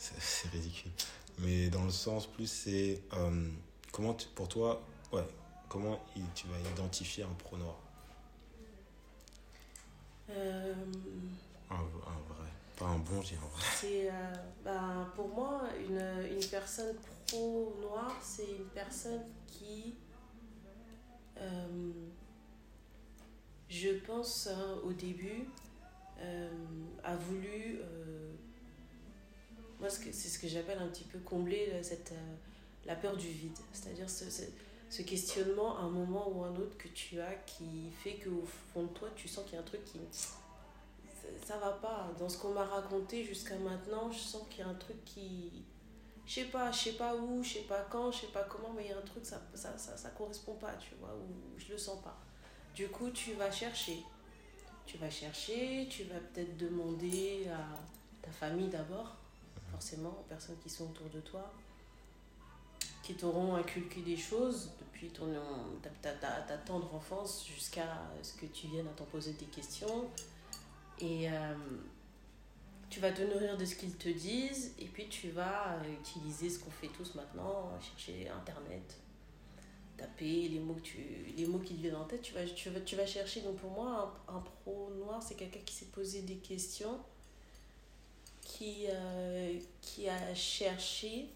c'est 0.00 0.48
ridicule. 0.50 0.90
Mais 1.38 1.68
dans 1.68 1.84
le 1.84 1.90
sens 1.90 2.26
plus, 2.26 2.50
c'est 2.50 3.02
euh, 3.14 3.48
comment 3.92 4.16
pour 4.34 4.48
toi, 4.48 4.82
ouais, 5.12 5.26
comment 5.68 6.00
tu 6.34 6.46
vas 6.48 6.58
identifier 6.74 7.24
un 7.24 7.34
pro 7.34 7.56
noir? 7.56 7.78
Euh, 10.30 10.74
un, 11.70 11.74
vrai, 11.74 12.48
pas 12.78 12.86
un 12.86 12.98
bon, 12.98 13.20
j'ai 13.22 13.36
un 13.36 13.40
vrai. 13.40 13.62
C'est, 13.74 14.10
euh, 14.10 14.34
bah, 14.64 15.12
pour 15.14 15.28
moi, 15.28 15.62
une, 15.88 16.36
une 16.36 16.46
personne 16.46 16.94
pro 17.26 17.76
noir, 17.80 18.16
c'est 18.22 18.50
une 18.50 18.68
personne 18.74 19.24
qui, 19.46 19.94
je 23.68 23.88
pense, 24.06 24.46
hein, 24.48 24.78
au 24.84 24.92
début, 24.92 25.46
a 27.02 27.16
voulu 27.16 27.80
moi, 29.80 29.88
c'est 29.88 30.12
ce 30.12 30.38
que 30.38 30.46
j'appelle 30.46 30.78
un 30.78 30.88
petit 30.88 31.04
peu 31.04 31.18
combler 31.18 31.72
cette, 31.82 32.12
euh, 32.12 32.36
la 32.84 32.94
peur 32.94 33.16
du 33.16 33.28
vide. 33.28 33.56
C'est-à-dire 33.72 34.08
ce, 34.08 34.24
ce, 34.90 35.02
questionnement 35.02 35.78
à 35.78 35.82
un 35.82 35.88
moment 35.88 36.28
ou 36.28 36.44
un 36.44 36.54
autre 36.56 36.76
que 36.76 36.88
tu 36.88 37.20
as 37.20 37.34
qui 37.46 37.90
fait 37.90 38.14
qu'au 38.14 38.44
fond 38.72 38.84
de 38.84 38.88
toi, 38.88 39.08
tu 39.16 39.26
sens 39.26 39.44
qu'il 39.44 39.54
y 39.54 39.56
a 39.56 39.60
un 39.60 39.64
truc 39.64 39.84
qui. 39.84 39.98
Ça, 41.44 41.56
va 41.58 41.72
pas. 41.72 42.10
Dans 42.18 42.28
ce 42.28 42.38
qu'on 42.38 42.52
m'a 42.52 42.64
raconté 42.64 43.24
jusqu'à 43.24 43.56
maintenant, 43.56 44.10
je 44.12 44.18
sens 44.18 44.42
qu'il 44.50 44.60
y 44.60 44.62
a 44.62 44.68
un 44.68 44.74
truc 44.74 45.02
qui. 45.04 45.64
Je 46.26 46.34
sais 46.34 46.44
pas, 46.44 46.70
je 46.70 46.78
sais 46.78 46.92
pas 46.92 47.16
où, 47.16 47.42
je 47.42 47.54
sais 47.54 47.60
pas 47.62 47.86
quand, 47.90 48.12
je 48.12 48.20
sais 48.20 48.32
pas 48.32 48.44
comment, 48.44 48.72
mais 48.76 48.84
il 48.84 48.90
y 48.90 48.92
a 48.92 48.98
un 48.98 49.02
truc, 49.02 49.24
ça, 49.24 49.40
ça, 49.54 49.76
ça, 49.76 49.96
ça 49.96 50.10
correspond 50.10 50.54
pas, 50.54 50.74
tu 50.74 50.94
vois, 51.00 51.16
ou 51.16 51.58
je 51.58 51.72
le 51.72 51.78
sens 51.78 52.00
pas. 52.02 52.16
Du 52.74 52.86
coup, 52.88 53.10
tu 53.10 53.32
vas 53.32 53.50
chercher. 53.50 54.04
Tu 54.86 54.96
vas 54.98 55.10
chercher, 55.10 55.88
tu 55.90 56.04
vas 56.04 56.20
peut-être 56.20 56.56
demander 56.56 57.48
à 57.48 57.74
ta 58.22 58.30
famille 58.30 58.68
d'abord 58.68 59.19
forcément 59.80 60.10
aux 60.10 60.28
personnes 60.28 60.58
qui 60.62 60.68
sont 60.68 60.84
autour 60.90 61.08
de 61.08 61.20
toi, 61.20 61.50
qui 63.02 63.14
t'auront 63.14 63.54
inculqué 63.54 64.02
des 64.02 64.16
choses 64.16 64.72
depuis 64.78 65.08
ton, 65.08 65.24
ta, 66.02 66.10
ta, 66.12 66.42
ta 66.42 66.58
tendre 66.58 66.94
enfance 66.94 67.46
jusqu'à 67.46 67.88
ce 68.22 68.34
que 68.34 68.44
tu 68.44 68.66
viennes 68.66 68.88
à 68.88 68.90
t'en 68.90 69.06
poser 69.06 69.32
des 69.32 69.46
questions. 69.46 70.10
Et 70.98 71.30
euh, 71.30 71.54
tu 72.90 73.00
vas 73.00 73.10
te 73.10 73.22
nourrir 73.22 73.56
de 73.56 73.64
ce 73.64 73.74
qu'ils 73.74 73.96
te 73.96 74.10
disent 74.10 74.74
et 74.78 74.84
puis 74.84 75.08
tu 75.08 75.30
vas 75.30 75.78
utiliser 75.98 76.50
ce 76.50 76.58
qu'on 76.58 76.70
fait 76.70 76.88
tous 76.88 77.14
maintenant, 77.14 77.70
chercher 77.80 78.28
Internet, 78.28 78.98
taper 79.96 80.48
les 80.48 80.60
mots, 80.60 80.76
tu, 80.82 80.98
les 81.38 81.46
mots 81.46 81.60
qui 81.60 81.74
te 81.76 81.80
viennent 81.80 81.96
en 81.96 82.04
tête. 82.04 82.20
Tu 82.20 82.34
vas, 82.34 82.44
tu 82.44 82.68
vas, 82.68 82.80
tu 82.80 82.96
vas 82.96 83.06
chercher. 83.06 83.40
Donc 83.40 83.56
pour 83.56 83.70
moi, 83.70 84.14
un, 84.28 84.36
un 84.36 84.40
pro 84.40 84.90
noir, 84.98 85.22
c'est 85.22 85.36
quelqu'un 85.36 85.60
qui 85.64 85.74
s'est 85.74 85.86
posé 85.86 86.20
des 86.20 86.36
questions 86.36 87.00
qui, 88.50 88.86
euh, 88.88 89.58
qui 89.80 90.08
a 90.08 90.34
cherché 90.34 91.28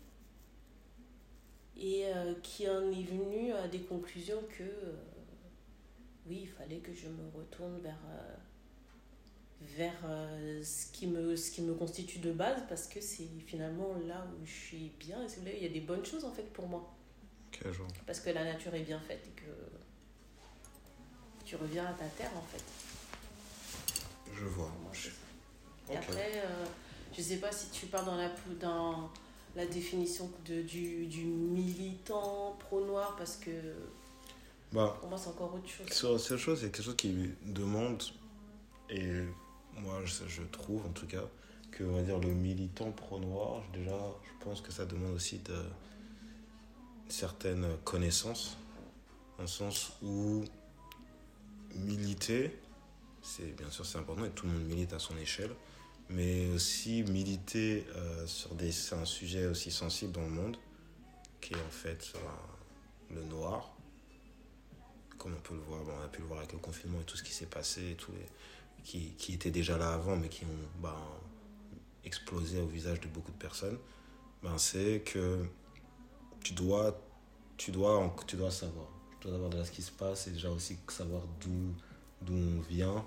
et 1.76 2.06
euh, 2.06 2.34
qui 2.42 2.68
en 2.68 2.90
est 2.90 3.02
venu 3.02 3.52
à 3.52 3.68
des 3.68 3.80
conclusions 3.80 4.42
que 4.58 4.64
euh, 4.64 4.96
oui, 6.26 6.40
il 6.42 6.48
fallait 6.48 6.78
que 6.78 6.92
je 6.92 7.06
me 7.08 7.30
retourne 7.36 7.78
vers, 7.80 8.00
vers 9.60 10.00
ce, 10.62 10.90
qui 10.90 11.06
me, 11.06 11.36
ce 11.36 11.50
qui 11.50 11.60
me 11.60 11.74
constitue 11.74 12.18
de 12.18 12.32
base 12.32 12.62
parce 12.68 12.86
que 12.86 13.00
c'est 13.00 13.28
finalement 13.46 13.94
là 14.06 14.26
où 14.40 14.46
je 14.46 14.52
suis 14.52 14.92
bien 14.98 15.22
et 15.22 15.26
il 15.56 15.62
y 15.62 15.66
a 15.66 15.68
des 15.68 15.80
bonnes 15.80 16.04
choses 16.04 16.24
en 16.24 16.32
fait 16.32 16.50
pour 16.52 16.66
moi. 16.66 16.94
Parce 18.06 18.20
que 18.20 18.30
la 18.30 18.44
nature 18.44 18.74
est 18.74 18.84
bien 18.84 18.98
faite 19.00 19.22
et 19.26 19.40
que 19.40 19.50
tu 21.44 21.56
reviens 21.56 21.84
à 21.84 21.92
ta 21.92 22.06
terre 22.06 22.32
en 22.36 22.42
fait. 22.42 22.64
Je 24.34 24.44
vois. 24.46 24.72
Et 25.90 25.96
après, 25.98 26.42
je 27.14 27.20
ne 27.20 27.24
sais 27.24 27.36
pas 27.36 27.52
si 27.52 27.70
tu 27.70 27.86
pars 27.86 28.04
dans 28.04 28.16
la, 28.16 28.30
dans 28.60 29.10
la 29.54 29.66
définition 29.66 30.30
de, 30.46 30.62
du, 30.62 31.06
du 31.06 31.24
militant 31.24 32.56
pro-noir 32.58 33.14
parce 33.16 33.36
que 33.36 33.50
bah, 34.72 34.96
pour 34.98 35.08
moi 35.08 35.18
c'est 35.18 35.28
encore 35.28 35.54
autre 35.54 35.68
chose. 35.68 35.86
Sur 35.92 36.18
cette 36.18 36.38
chose, 36.38 36.60
c'est 36.60 36.72
quelque 36.72 36.84
chose 36.84 36.96
qui 36.96 37.14
demande, 37.46 38.02
et 38.90 39.22
moi 39.78 40.00
je, 40.04 40.26
je, 40.26 40.42
trouve 40.42 40.84
en 40.84 40.90
tout 40.90 41.06
cas, 41.06 41.22
que 41.70 41.84
on 41.84 41.94
va 41.94 42.02
dire, 42.02 42.18
le 42.18 42.34
militant 42.34 42.90
pro-noir, 42.90 43.62
déjà 43.72 43.96
je 44.24 44.44
pense 44.44 44.60
que 44.60 44.72
ça 44.72 44.84
demande 44.84 45.14
aussi 45.14 45.38
de 45.38 45.56
certaines 47.08 47.76
connaissances, 47.84 48.56
dans 49.36 49.42
le 49.42 49.48
sens 49.48 49.92
où 50.02 50.44
militer, 51.76 52.58
c'est 53.22 53.56
bien 53.56 53.70
sûr 53.70 53.86
c'est 53.86 53.98
important 53.98 54.24
et 54.24 54.30
tout 54.30 54.46
le 54.46 54.52
monde 54.52 54.64
milite 54.64 54.92
à 54.92 54.98
son 54.98 55.16
échelle, 55.18 55.50
mais 56.10 56.48
aussi 56.50 57.02
militer 57.04 57.86
euh, 57.96 58.26
sur 58.26 58.54
des, 58.54 58.72
c'est 58.72 58.94
un 58.94 59.04
sujet 59.04 59.46
aussi 59.46 59.70
sensible 59.70 60.12
dans 60.12 60.22
le 60.22 60.30
monde, 60.30 60.56
qui 61.40 61.54
est 61.54 61.60
en 61.66 61.70
fait 61.70 62.12
euh, 62.16 63.14
le 63.14 63.24
noir. 63.24 63.70
Comme 65.18 65.34
on 65.34 65.40
peut 65.40 65.54
le 65.54 65.60
voir, 65.60 65.82
bon, 65.84 65.92
on 65.98 66.04
a 66.04 66.08
pu 66.08 66.20
le 66.20 66.26
voir 66.26 66.40
avec 66.40 66.52
le 66.52 66.58
confinement 66.58 67.00
et 67.00 67.04
tout 67.04 67.16
ce 67.16 67.22
qui 67.22 67.32
s'est 67.32 67.46
passé, 67.46 67.92
et 67.92 67.94
tout 67.94 68.12
les, 68.12 68.26
qui, 68.84 69.14
qui 69.16 69.34
étaient 69.34 69.50
déjà 69.50 69.78
là 69.78 69.92
avant, 69.94 70.16
mais 70.16 70.28
qui 70.28 70.44
ont 70.44 70.80
bah, 70.80 70.96
explosé 72.04 72.60
au 72.60 72.66
visage 72.66 73.00
de 73.00 73.08
beaucoup 73.08 73.32
de 73.32 73.38
personnes. 73.38 73.78
Ben, 74.42 74.58
c'est 74.58 75.02
que 75.04 75.46
tu 76.42 76.52
dois, 76.52 77.00
tu, 77.56 77.72
dois, 77.72 78.14
tu 78.26 78.36
dois 78.36 78.50
savoir. 78.50 78.88
Tu 79.20 79.28
dois 79.28 79.32
savoir 79.32 79.50
de 79.50 79.56
là 79.56 79.64
ce 79.64 79.70
qui 79.70 79.82
se 79.82 79.90
passe 79.90 80.26
et 80.26 80.30
déjà 80.30 80.50
aussi 80.50 80.76
savoir 80.88 81.22
d'où, 81.40 81.74
d'où 82.20 82.34
on 82.34 82.60
vient. 82.60 83.04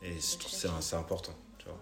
Et 0.00 0.16
trouve 0.18 0.44
que 0.44 0.56
c'est, 0.56 0.68
c'est 0.80 0.96
important. 0.96 1.34
Tu 1.58 1.64
vois. 1.66 1.78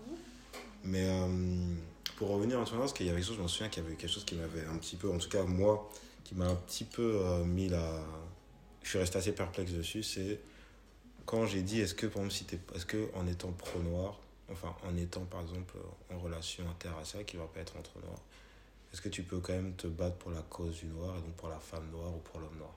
Mais 0.84 1.06
euh, 1.08 1.74
pour 2.16 2.30
revenir 2.30 2.58
en 2.58 2.64
parce 2.64 2.92
qu'il 2.92 3.06
y 3.06 3.10
avait 3.10 3.20
quelque 3.20 3.28
chose, 3.28 3.36
je 3.36 3.42
me 3.42 3.48
souviens 3.48 3.68
qu'il 3.68 3.82
y 3.82 3.86
avait 3.86 3.96
quelque 3.96 4.10
chose 4.10 4.24
qui 4.24 4.34
m'avait 4.34 4.64
un 4.64 4.76
petit 4.78 4.96
peu, 4.96 5.10
en 5.10 5.18
tout 5.18 5.28
cas 5.28 5.44
moi, 5.44 5.90
qui 6.24 6.34
m'a 6.34 6.46
un 6.46 6.54
petit 6.54 6.84
peu 6.84 7.20
euh, 7.22 7.44
mis 7.44 7.68
la. 7.68 8.04
Je 8.82 8.88
suis 8.88 8.98
resté 8.98 9.18
assez 9.18 9.32
perplexe 9.32 9.72
dessus, 9.72 10.02
c'est 10.02 10.40
quand 11.24 11.46
j'ai 11.46 11.62
dit 11.62 11.80
est-ce 11.80 11.94
que, 11.94 12.06
par 12.06 12.24
exemple, 12.24 12.34
si 12.34 12.44
t'es, 12.44 12.58
est-ce 12.74 12.86
que 12.86 13.08
en 13.14 13.26
étant 13.28 13.52
pro-noir, 13.52 14.18
enfin 14.50 14.74
en 14.84 14.96
étant 14.96 15.24
par 15.24 15.42
exemple 15.42 15.76
en 16.12 16.18
relation 16.18 16.68
interraciale 16.68 17.24
qui 17.24 17.36
va 17.36 17.46
pas 17.46 17.60
être 17.60 17.76
entre 17.76 17.98
noirs, 18.00 18.20
est-ce 18.92 19.00
que 19.00 19.08
tu 19.08 19.22
peux 19.22 19.38
quand 19.38 19.52
même 19.52 19.74
te 19.74 19.86
battre 19.86 20.16
pour 20.16 20.32
la 20.32 20.42
cause 20.42 20.80
du 20.80 20.86
noir, 20.86 21.16
et 21.16 21.20
donc 21.20 21.34
pour 21.36 21.48
la 21.48 21.60
femme 21.60 21.88
noire 21.90 22.12
ou 22.14 22.18
pour 22.18 22.40
l'homme 22.40 22.58
noir? 22.58 22.74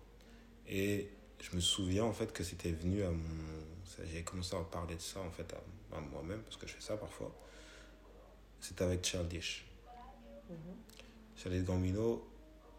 Et 0.67 1.09
je 1.41 1.55
me 1.55 1.61
souviens 1.61 2.03
en 2.03 2.13
fait 2.13 2.31
que 2.31 2.43
c'était 2.43 2.71
venu 2.71 3.03
à 3.03 3.09
mon. 3.09 3.19
J'avais 3.97 4.23
commencé 4.23 4.55
à 4.55 4.59
parler 4.59 4.95
de 4.95 5.01
ça 5.01 5.19
en 5.21 5.31
fait 5.31 5.53
à, 5.53 5.97
à 5.97 6.01
moi-même, 6.01 6.41
parce 6.41 6.57
que 6.57 6.67
je 6.67 6.73
fais 6.73 6.81
ça 6.81 6.97
parfois. 6.97 7.35
C'était 8.67 8.83
avec 8.83 9.05
Childish. 9.05 9.63
Mhm. 10.49 10.55
Childish 11.37 11.63
Gambino, 11.63 12.27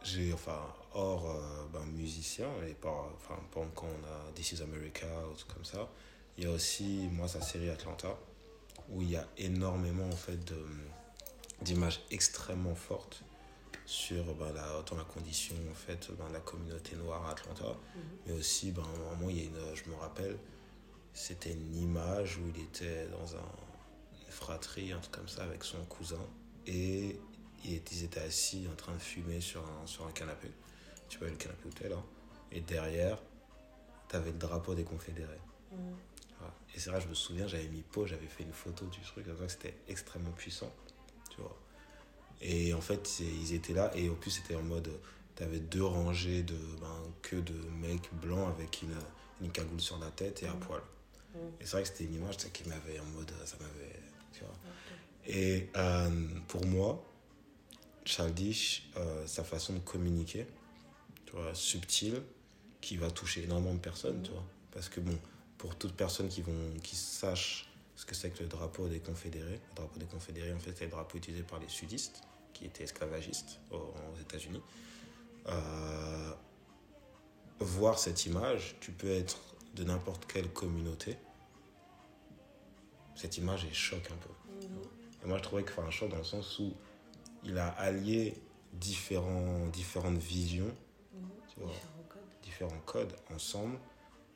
j'ai, 0.02 0.32
enfin, 0.32 0.60
hors 0.94 1.30
euh, 1.30 1.66
ben, 1.72 1.84
musicien, 1.86 2.48
et 2.68 2.74
pas, 2.74 3.12
enfin, 3.14 3.38
pas 3.52 3.60
quand 3.74 3.86
on 3.86 4.04
a 4.06 4.32
This 4.34 4.52
is 4.52 4.62
America 4.62 5.06
ou 5.30 5.36
tout 5.36 5.46
comme 5.54 5.64
ça, 5.64 5.88
il 6.36 6.44
y 6.44 6.46
a 6.48 6.50
aussi, 6.50 7.08
moi, 7.12 7.28
sa 7.28 7.40
série 7.40 7.70
Atlanta, 7.70 8.18
où 8.90 9.00
il 9.02 9.10
y 9.10 9.16
a 9.16 9.26
énormément 9.38 10.08
en 10.08 10.16
fait 10.16 10.38
d'images 11.62 12.00
extrêmement 12.10 12.74
fortes 12.74 13.22
sur 13.84 14.34
ben, 14.34 14.52
la, 14.52 14.78
autant 14.78 14.96
la 14.96 15.04
condition 15.04 15.54
en 15.70 15.74
fait 15.74 16.08
ben, 16.18 16.28
de 16.28 16.32
la 16.32 16.40
communauté 16.40 16.96
noire 16.96 17.24
à 17.26 17.30
Atlanta 17.30 17.64
Mhm. 17.64 18.02
mais 18.26 18.32
aussi 18.32 18.72
ben, 18.72 18.82
à 18.82 18.86
un 18.86 19.14
moment 19.14 19.30
il 19.30 19.36
y 19.38 19.40
a 19.40 19.44
une 19.44 19.74
je 19.74 19.88
me 19.88 19.94
rappelle 19.96 20.36
c'était 21.14 21.52
une 21.52 21.74
image 21.76 22.36
où 22.36 22.42
il 22.54 22.62
était 22.62 23.06
dans 23.08 23.36
un, 23.36 23.48
fratrie 24.36 24.92
un 24.92 24.98
truc 25.00 25.14
comme 25.16 25.28
ça 25.28 25.42
avec 25.44 25.64
son 25.64 25.82
cousin 25.86 26.24
et 26.66 27.18
ils 27.64 28.04
étaient 28.04 28.20
assis 28.20 28.66
en 28.70 28.76
train 28.76 28.92
de 28.94 28.98
fumer 29.00 29.40
sur 29.40 29.62
un, 29.66 29.86
sur 29.86 30.06
un 30.06 30.12
canapé 30.12 30.48
tu 31.08 31.18
vois 31.18 31.28
le 31.28 31.36
canapé 31.36 31.68
t'es 31.70 31.88
là 31.88 32.02
et 32.52 32.60
derrière 32.60 33.18
t'avais 34.08 34.30
le 34.30 34.38
drapeau 34.38 34.74
des 34.74 34.84
confédérés 34.84 35.40
voilà. 36.38 36.54
Et 36.74 36.78
c'est 36.80 36.90
vrai, 36.90 37.00
je 37.00 37.08
me 37.08 37.14
souviens, 37.14 37.46
j'avais 37.48 37.68
mis 37.68 37.80
pause, 37.82 38.10
j'avais 38.10 38.26
fait 38.26 38.42
une 38.44 38.52
photo 38.52 38.84
du 38.86 39.00
truc, 39.00 39.24
c'était 39.48 39.74
extrêmement 39.88 40.32
puissant, 40.32 40.70
tu 41.30 41.40
vois. 41.40 41.56
Et 42.42 42.74
en 42.74 42.80
fait, 42.82 43.20
ils 43.20 43.54
étaient 43.54 43.72
là, 43.72 43.90
et 43.96 44.08
en 44.10 44.14
plus, 44.14 44.30
c'était 44.30 44.54
en 44.54 44.62
mode, 44.62 44.90
t'avais 45.34 45.58
deux 45.58 45.82
rangées 45.84 46.42
de, 46.42 46.58
ben, 46.80 47.02
que 47.22 47.36
de 47.36 47.54
mecs 47.80 48.12
blancs 48.20 48.48
avec 48.48 48.82
une, 48.82 48.94
une 49.40 49.50
cagoule 49.50 49.80
sur 49.80 49.98
la 49.98 50.10
tête 50.10 50.42
et 50.42 50.46
à 50.46 50.52
Mhm. 50.52 50.60
poil. 50.60 50.82
Mhm. 51.34 51.40
Et 51.60 51.64
c'est 51.64 51.72
vrai 51.72 51.82
que 51.82 51.88
c'était 51.88 52.04
une 52.04 52.14
image 52.14 52.36
qui 52.52 52.68
m'avait 52.68 53.00
en 53.00 53.06
mode, 53.06 53.32
ça 53.46 53.56
m'avait, 53.60 54.00
Et 55.26 55.68
euh, 55.76 56.28
pour 56.48 56.64
moi, 56.66 57.04
Childish, 58.04 58.88
euh, 58.96 59.26
sa 59.26 59.42
façon 59.42 59.74
de 59.74 59.78
communiquer, 59.80 60.46
tu 61.24 61.32
vois, 61.32 61.54
subtile, 61.54 62.22
qui 62.80 62.96
va 62.96 63.10
toucher 63.10 63.42
énormément 63.42 63.74
de 63.74 63.80
personnes, 63.80 64.22
tu 64.22 64.30
vois. 64.30 64.44
Parce 64.70 64.88
que 64.88 65.00
bon, 65.00 65.18
pour 65.58 65.74
toute 65.76 65.94
personne 65.94 66.28
qui, 66.28 66.42
vont, 66.42 66.70
qui 66.82 66.94
sache 66.94 67.68
ce 67.96 68.04
que 68.04 68.14
c'est 68.14 68.30
que 68.30 68.42
le 68.42 68.48
drapeau 68.48 68.88
des 68.88 69.00
confédérés, 69.00 69.60
le 69.70 69.74
drapeau 69.74 69.98
des 69.98 70.06
confédérés, 70.06 70.52
en 70.52 70.58
fait, 70.58 70.72
c'est 70.76 70.84
le 70.84 70.90
drapeau 70.90 71.18
utilisé 71.18 71.42
par 71.42 71.58
les 71.58 71.68
sudistes, 71.68 72.22
qui 72.52 72.66
étaient 72.66 72.84
esclavagistes 72.84 73.58
aux, 73.70 73.76
aux 73.76 74.20
États-Unis. 74.20 74.62
Euh, 75.48 76.32
voir 77.60 77.98
cette 77.98 78.26
image, 78.26 78.76
tu 78.80 78.92
peux 78.92 79.10
être 79.10 79.38
de 79.74 79.84
n'importe 79.84 80.26
quelle 80.30 80.48
communauté. 80.48 81.16
Cette 83.16 83.36
image 83.38 83.64
est 83.64 83.72
choc 83.72 84.02
un 84.12 84.16
peu. 84.16 84.30
Et 85.22 85.26
moi, 85.26 85.38
je 85.38 85.42
trouvais 85.42 85.64
que 85.64 85.80
un 85.80 85.90
choc 85.90 86.10
dans 86.10 86.18
le 86.18 86.24
sens 86.24 86.58
où 86.60 86.72
il 87.42 87.58
a 87.58 87.68
allié 87.70 88.40
différents, 88.72 89.66
différentes 89.68 90.18
visions, 90.18 90.72
Différents 92.42 92.80
codes. 92.84 93.12
ensemble. 93.34 93.78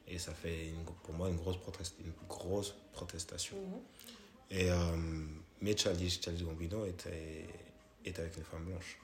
Et 0.09 0.19
ça 0.19 0.35
fait 0.35 0.73
pour 1.05 1.15
moi 1.15 1.29
une 1.29 1.37
grosse, 1.37 1.59
protestation. 2.93 3.57
Et, 4.51 4.71
euh, 4.71 4.97
mais 5.61 5.77
Charlie, 5.77 6.11
Charlie 6.11 6.43
Gambino 6.43 6.85
était, 6.87 7.47
était 8.05 8.23
avec 8.23 8.37
une 8.37 8.43
femme 8.45 8.65
blanche. 8.65 8.99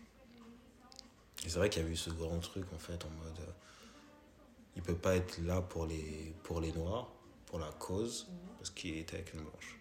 Et 1.45 1.49
c'est 1.49 1.59
vrai 1.59 1.71
qu'il 1.71 1.83
y 1.83 1.87
a 1.87 1.89
eu 1.89 1.97
ce 1.97 2.11
grand 2.11 2.41
truc 2.41 2.67
en 2.75 2.79
fait 2.79 3.05
en 3.05 3.11
mode. 3.11 3.39
euh, 3.41 3.53
il 4.75 4.83
peut 4.83 4.97
pas 4.97 5.17
être 5.17 5.39
là 5.39 5.62
pour 5.62 5.87
les, 5.87 6.35
pour 6.43 6.61
les 6.61 6.73
noirs, 6.73 7.09
pour 7.57 7.64
la 7.64 7.73
cause, 7.73 8.29
parce 8.59 8.69
qu'il 8.69 8.99
était 8.99 9.16
avec 9.16 9.33
une 9.33 9.40
blanche. 9.40 9.79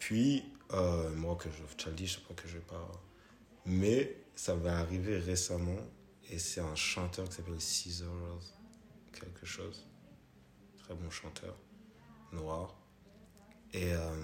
Puis, 0.00 0.44
euh, 0.72 1.14
moi, 1.14 1.36
que 1.36 1.48
je, 1.48 1.62
Chaldi, 1.80 2.08
je 2.08 2.14
sais 2.16 2.24
pas 2.26 2.34
que 2.34 2.48
je 2.48 2.54
vais 2.54 2.64
pas. 2.64 2.90
Mais 3.66 4.16
ça 4.34 4.56
va 4.56 4.78
arriver 4.78 5.18
récemment, 5.18 5.78
et 6.28 6.40
c'est 6.40 6.60
un 6.60 6.74
chanteur 6.74 7.28
qui 7.28 7.36
s'appelle 7.36 7.58
Caesar 7.58 8.10
quelque 9.12 9.46
chose. 9.46 9.86
Très 10.78 10.94
bon 10.94 11.08
chanteur, 11.08 11.54
noir. 12.32 12.74
Et, 13.72 13.92
euh, 13.94 14.16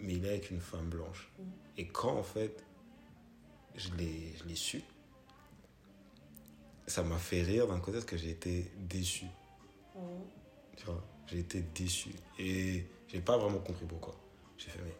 mais 0.00 0.14
il 0.14 0.24
est 0.26 0.28
avec 0.28 0.50
une 0.50 0.60
femme 0.60 0.90
blanche. 0.90 1.30
Et 1.78 1.88
quand, 1.88 2.18
en 2.18 2.22
fait, 2.22 2.62
je 3.74 3.88
l'ai 3.94 4.54
su, 4.54 4.82
ça 6.86 7.02
m'a 7.02 7.16
fait 7.16 7.40
rire 7.40 7.68
d'un 7.68 7.80
côté 7.80 7.92
parce 7.92 8.04
que 8.04 8.18
j'ai 8.18 8.32
été 8.32 8.70
déçu. 8.76 9.24
Mhm. 9.94 10.43
Tu 10.76 10.84
vois, 10.86 11.02
j'ai 11.26 11.38
été 11.40 11.60
déçu. 11.60 12.10
Et 12.38 12.86
j'ai 13.08 13.20
pas 13.20 13.36
vraiment 13.38 13.58
compris 13.60 13.86
pourquoi. 13.86 14.14
J'ai 14.58 14.70
fait, 14.70 14.80
mais 14.82 14.94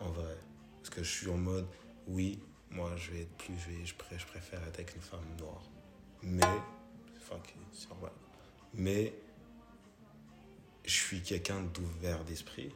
en 0.00 0.10
vrai, 0.10 0.36
parce 0.78 0.90
que 0.90 1.02
je 1.02 1.10
suis 1.10 1.28
en 1.28 1.36
mode, 1.36 1.66
oui, 2.06 2.38
moi 2.70 2.94
je 2.96 3.10
vais 3.12 3.22
être 3.22 3.36
plus, 3.36 3.58
je, 3.58 3.70
vais, 3.70 3.84
je, 3.84 3.94
pré- 3.94 4.18
je 4.18 4.26
préfère 4.26 4.62
être 4.66 4.74
avec 4.78 4.94
une 4.94 5.02
femme 5.02 5.24
noire. 5.38 5.62
Mais, 6.22 6.42
fuck, 7.20 7.54
c'est 7.72 7.88
normal. 7.88 8.12
Mais, 8.74 9.14
je 10.84 10.90
suis 10.94 11.22
quelqu'un 11.22 11.60
d'ouvert 11.62 12.24
d'esprit 12.24 12.74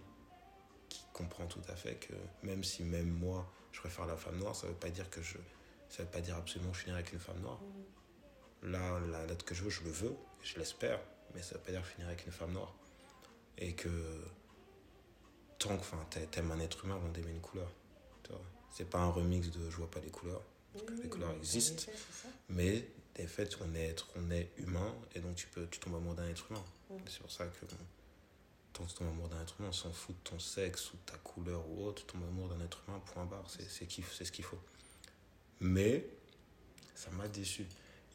qui 0.89 1.03
comprend 1.13 1.47
tout 1.47 1.63
à 1.69 1.75
fait 1.75 1.97
que 1.97 2.13
même 2.47 2.63
si 2.63 2.83
même 2.85 3.11
moi 3.11 3.51
je 3.73 3.81
préfère 3.81 4.07
la 4.07 4.17
femme 4.17 4.39
noire, 4.39 4.55
ça 4.55 4.67
veut 4.67 4.75
pas 4.75 4.91
dire 4.91 5.09
que 5.11 5.23
je. 5.23 5.39
Ça 5.89 6.03
veut 6.03 6.09
pas 6.11 6.21
dire 6.21 6.37
absolument 6.37 6.71
que 6.73 6.77
je 6.79 6.83
finirai 6.83 7.01
avec 7.01 7.13
une 7.13 7.19
femme 7.21 7.41
noire. 7.41 7.61
Mhm. 8.63 8.73
Là, 8.73 8.99
la 9.11 9.27
date 9.27 9.43
que 9.43 9.55
je 9.55 9.63
veux, 9.63 9.71
je 9.71 9.83
le 9.85 9.91
veux, 9.91 10.17
je 10.43 10.59
l'espère, 10.59 10.99
mais 11.35 11.43
ça 11.43 11.55
veut 11.55 11.61
pas 11.61 11.73
dire 11.73 11.85
finir 11.85 12.09
avec 12.09 12.25
une 12.27 12.33
femme 12.33 12.53
noire. 12.53 12.75
Et 13.59 13.75
que 13.75 13.89
tant 15.59 15.77
que 15.79 16.25
t'aimes 16.31 16.51
un 16.51 16.61
être 16.61 16.85
humain 16.85 16.97
avant 16.97 17.09
d'aimer 17.09 17.31
une 17.31 17.41
couleur. 17.41 17.71
C'est 18.71 18.91
pas 18.91 18.99
un 18.99 19.11
remix 19.11 19.51
de 19.53 19.71
je 19.71 19.77
vois 19.77 19.91
pas 19.91 20.01
les 20.01 20.11
couleurs, 20.11 20.43
que 20.85 20.93
les 21.01 21.09
couleurs 21.09 21.31
En 21.31 21.37
existent. 21.37 21.85
mais 22.49 22.85
des 23.15 23.29
faits, 23.29 23.57
on 23.61 23.73
est, 23.77 23.87
être, 23.91 24.09
on 24.17 24.31
est 24.33 24.51
humain 24.57 24.93
et 25.15 25.21
donc 25.21 25.37
tu, 25.37 25.47
peux, 25.47 25.69
tu 25.71 25.79
tombes 25.79 25.95
amoureux 25.95 26.17
d'un 26.17 26.29
être 26.29 26.51
humain. 26.51 26.65
Mm. 26.91 26.97
C'est 27.07 27.21
pour 27.21 27.31
ça 27.31 27.47
que 27.47 27.67
bon, 27.67 27.77
tant 28.73 28.85
que 28.85 28.91
tu 28.91 28.97
tombes 28.97 29.09
amoureux 29.11 29.29
d'un 29.29 29.43
être 29.43 29.55
humain, 29.61 29.69
on 29.69 29.73
s'en 29.73 29.93
fout 29.93 30.17
de 30.17 30.31
ton 30.31 30.41
sexe 30.41 30.93
ou 30.93 30.97
de 30.97 31.03
ta 31.13 31.17
couleur 31.19 31.65
ou 31.69 31.87
autre, 31.87 32.05
tu 32.05 32.13
tombes 32.13 32.25
amoureux 32.25 32.49
d'un 32.53 32.65
être 32.65 32.83
humain, 32.89 33.01
point 33.15 33.25
barre, 33.25 33.49
c'est, 33.49 33.69
ce 33.71 34.33
qu'il 34.33 34.45
faut. 34.45 34.59
Mais 35.61 36.05
ça 36.97 37.11
m'a 37.13 37.29
déçu. 37.29 37.65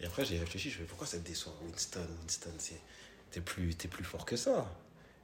Et 0.01 0.05
après, 0.05 0.25
j'ai 0.25 0.39
réfléchi, 0.39 0.69
je 0.69 0.81
me 0.81 0.87
pourquoi 0.87 1.07
ça 1.07 1.17
te 1.17 1.25
déçoit 1.25 1.53
Winston, 1.61 2.05
Winston, 2.21 2.53
c'est, 2.57 2.81
t'es, 3.31 3.41
plus, 3.41 3.75
t'es 3.75 3.87
plus 3.87 4.03
fort 4.03 4.25
que 4.25 4.35
ça. 4.35 4.69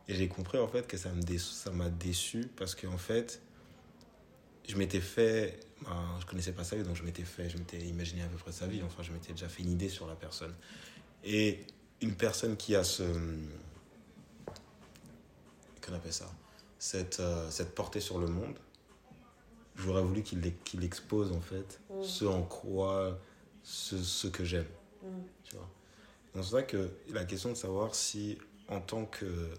Et 0.07 0.13
j'ai 0.15 0.27
compris 0.27 0.57
en 0.59 0.67
fait 0.67 0.85
que 0.87 0.97
ça, 0.97 1.09
me 1.11 1.21
déço- 1.21 1.51
ça 1.53 1.71
m'a 1.71 1.89
déçu 1.89 2.47
parce 2.55 2.75
qu'en 2.75 2.97
fait, 2.97 3.41
je 4.67 4.75
m'étais 4.77 4.99
fait, 5.01 5.59
ben, 5.83 6.17
je 6.19 6.25
connaissais 6.25 6.51
pas 6.51 6.63
sa 6.63 6.75
vie, 6.75 6.83
donc 6.83 6.95
je 6.95 7.03
m'étais 7.03 7.23
fait, 7.23 7.49
je 7.49 7.57
m'étais 7.57 7.79
imaginé 7.79 8.21
à 8.23 8.27
peu 8.27 8.37
près 8.37 8.51
sa 8.51 8.67
vie, 8.67 8.81
enfin 8.83 9.03
je 9.03 9.11
m'étais 9.11 9.31
déjà 9.33 9.49
fait 9.49 9.63
une 9.63 9.71
idée 9.71 9.89
sur 9.89 10.07
la 10.07 10.15
personne. 10.15 10.53
Et 11.23 11.65
une 12.01 12.15
personne 12.15 12.55
qui 12.57 12.75
a 12.75 12.83
ce, 12.83 13.03
qu'on 15.85 15.93
appelle 15.93 16.13
ça, 16.13 16.31
cette, 16.79 17.19
euh, 17.19 17.49
cette 17.49 17.73
portée 17.75 17.99
sur 17.99 18.19
le 18.19 18.27
monde, 18.27 18.57
j'aurais 19.75 20.01
voulu 20.03 20.23
qu'il 20.23 20.41
qu'il 20.63 20.83
expose 20.83 21.31
en 21.31 21.41
fait 21.41 21.79
Mm. 21.89 22.03
ce 22.03 22.25
en 22.25 22.41
quoi, 22.43 23.19
ce, 23.63 23.97
ce 24.01 24.27
que 24.27 24.43
j'aime. 24.43 24.67
Mhm. 25.03 25.23
Tu 25.43 25.55
vois. 25.55 25.69
C'est 26.36 26.52
vrai 26.52 26.65
que 26.65 26.91
la 27.10 27.24
question 27.26 27.50
de 27.50 27.56
savoir 27.56 27.95
si, 27.95 28.38
en 28.67 28.82
tant 28.82 29.06
que, 29.06 29.50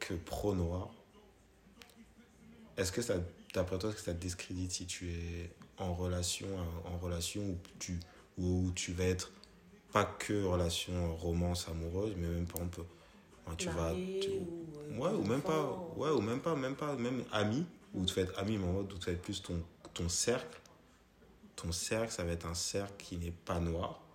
que 0.00 0.14
pro-noir, 0.14 0.90
est-ce 2.76 2.92
que 2.92 3.02
ça, 3.02 3.14
d'après 3.54 3.78
toi, 3.78 3.90
est-ce 3.90 3.98
que 3.98 4.04
ça 4.04 4.14
te 4.14 4.18
discrédite 4.20 4.72
si 4.72 4.86
tu 4.86 5.10
es 5.10 5.50
en 5.78 5.94
relation, 5.94 6.48
en 6.84 6.98
relation 6.98 7.42
où 7.42 7.58
tu, 7.78 7.98
où 8.38 8.70
tu 8.74 8.92
vas 8.92 9.04
être 9.04 9.30
pas 9.92 10.04
que 10.04 10.44
relation 10.44 11.14
romance 11.16 11.68
amoureuse, 11.68 12.14
mais 12.16 12.28
même 12.28 12.46
par 12.46 12.56
exemple, 12.62 12.82
tu 13.56 13.66
vas, 13.70 13.92
Marié 13.92 13.98
tu- 14.20 14.30
ou, 14.30 14.78
euh, 14.78 14.98
ouais, 14.98 15.16
ou 15.18 15.24
même 15.24 15.40
pas, 15.42 15.86
ouais, 15.96 16.10
ou 16.10 16.20
même 16.20 16.40
pas, 16.40 16.56
même 16.56 16.74
pas, 16.74 16.94
même 16.96 17.24
ami, 17.32 17.64
ou 17.94 18.04
tu 18.04 18.14
vas 18.14 18.22
être 18.22 18.38
ami, 18.38 18.58
mais 18.58 18.66
en 18.66 18.72
mode 18.72 18.92
où 18.92 18.98
tu 18.98 19.06
vas 19.06 19.12
être 19.12 19.22
plus 19.22 19.40
ton, 19.40 19.62
ton 19.94 20.08
cercle. 20.08 20.60
Ton 21.54 21.72
cercle, 21.72 22.12
ça 22.12 22.24
va 22.24 22.32
être 22.32 22.46
un 22.46 22.54
cercle 22.54 22.92
qui 22.98 23.16
n'est 23.16 23.30
pas 23.30 23.60
noir. 23.60 24.05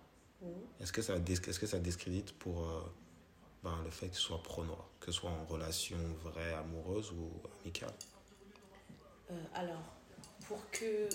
Est-ce 0.80 0.92
que 0.92 1.02
ça, 1.02 1.16
est-ce 1.16 1.60
que 1.60 1.66
ça 1.66 1.78
discrédite 1.78 2.32
pour 2.38 2.64
euh, 2.64 2.80
ben, 3.62 3.76
le 3.84 3.90
fait 3.90 4.08
que 4.08 4.16
ce 4.16 4.22
soit 4.22 4.42
pro-noir, 4.42 4.88
que 5.00 5.06
ce 5.06 5.12
soit 5.12 5.30
en 5.30 5.44
relation 5.44 5.96
vraie, 6.22 6.52
amoureuse 6.54 7.12
ou 7.12 7.30
amicale? 7.62 7.94
Euh, 9.30 9.34
alors, 9.54 9.82
pour 10.46 10.58
que 10.70 11.08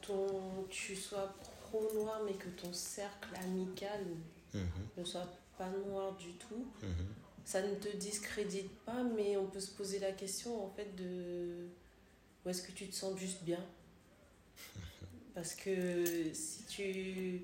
ton, 0.00 0.64
tu 0.70 0.96
sois 0.96 1.34
pro-noir, 1.60 2.20
mais 2.24 2.34
que 2.34 2.48
ton 2.48 2.72
cercle 2.72 3.34
amical 3.36 4.04
Mhm, 4.54 4.68
ne 4.98 5.04
soit 5.04 5.28
pas 5.56 5.70
noir 5.70 6.14
du 6.16 6.32
tout, 6.34 6.66
mhm. 6.82 7.06
ça 7.44 7.62
ne 7.62 7.74
te 7.74 7.88
discrédite 7.96 8.70
pas, 8.80 9.02
mais 9.02 9.36
on 9.38 9.46
peut 9.46 9.60
se 9.60 9.70
poser 9.70 9.98
la 9.98 10.12
question 10.12 10.62
en 10.62 10.68
fait 10.70 10.94
de 10.94 11.68
où 12.44 12.48
est-ce 12.50 12.62
que 12.62 12.72
tu 12.72 12.86
te 12.88 12.94
sens 12.94 13.18
juste 13.18 13.42
bien? 13.44 13.64
Parce 15.34 15.54
que 15.54 16.04
si 16.32 16.64
tu. 16.66 17.42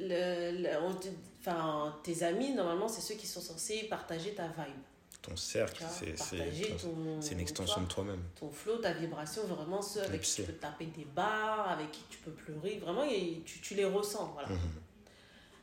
Le, 0.00 0.60
le- 0.62 0.82
on 0.82 0.92
te- 0.94 1.06
enfin, 1.40 1.96
tes 2.02 2.22
amis, 2.24 2.52
normalement, 2.52 2.88
c'est 2.88 3.00
ceux 3.00 3.14
qui 3.14 3.26
sont 3.26 3.40
censés 3.40 3.84
partager 3.84 4.34
ta 4.34 4.48
vibe. 4.48 4.74
Ton 5.22 5.36
cercle, 5.36 5.84
c'est 5.88 6.16
c'est- 6.18 7.32
une 7.32 7.40
extension 7.40 7.82
de 7.82 7.86
toi-même. 7.86 8.22
ton 8.38 8.50
flow, 8.50 8.76
ta 8.78 8.92
vibration, 8.92 9.44
vraiment 9.46 9.80
ceux 9.82 10.02
avec 10.02 10.22
qui 10.22 10.34
tu 10.36 10.42
peux 10.44 10.52
taper 10.54 10.86
des 10.86 11.04
barres, 11.04 11.68
avec 11.70 11.90
qui 11.92 12.02
tu 12.10 12.18
peux 12.18 12.30
pleurer, 12.32 12.78
vraiment 12.78 13.04
et 13.04 13.42
tu, 13.44 13.60
tu 13.60 13.74
les 13.74 13.84
ressens. 13.84 14.30
Voilà. 14.32 14.48
Mhm. 14.48 14.58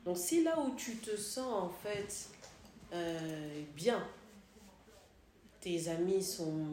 Donc 0.06 0.18
si 0.18 0.44
là 0.44 0.60
où 0.60 0.76
tu 0.76 0.98
te 0.98 1.16
sens 1.18 1.64
en 1.64 1.70
fait 1.70 2.30
euh, 2.94 3.62
bien, 3.76 4.06
tes 5.62 5.88
amis 5.90 6.22
sont 6.24 6.66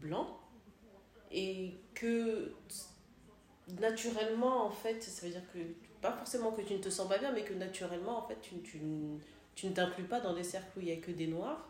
blancs 0.00 0.28
et 1.32 1.74
que 1.94 2.52
naturellement 3.80 4.66
en 4.66 4.70
fait, 4.70 5.02
ça 5.02 5.26
veut 5.26 5.32
dire 5.32 5.42
que 5.52 5.58
pas 6.00 6.12
forcément 6.12 6.52
que 6.52 6.62
tu 6.62 6.74
ne 6.74 6.78
te 6.78 6.90
sens 6.90 7.08
pas 7.08 7.18
bien, 7.18 7.32
mais 7.32 7.42
que 7.42 7.54
naturellement 7.54 8.18
en 8.24 8.28
fait 8.28 8.36
tu, 8.40 8.54
tu, 8.60 8.78
tu 9.54 9.66
ne 9.66 9.72
t'inclus 9.72 10.04
pas 10.04 10.20
dans 10.20 10.34
des 10.34 10.44
cercles 10.44 10.68
où 10.78 10.80
il 10.80 10.86
n'y 10.86 10.92
a 10.92 10.96
que 10.96 11.10
des 11.10 11.26
noirs. 11.26 11.68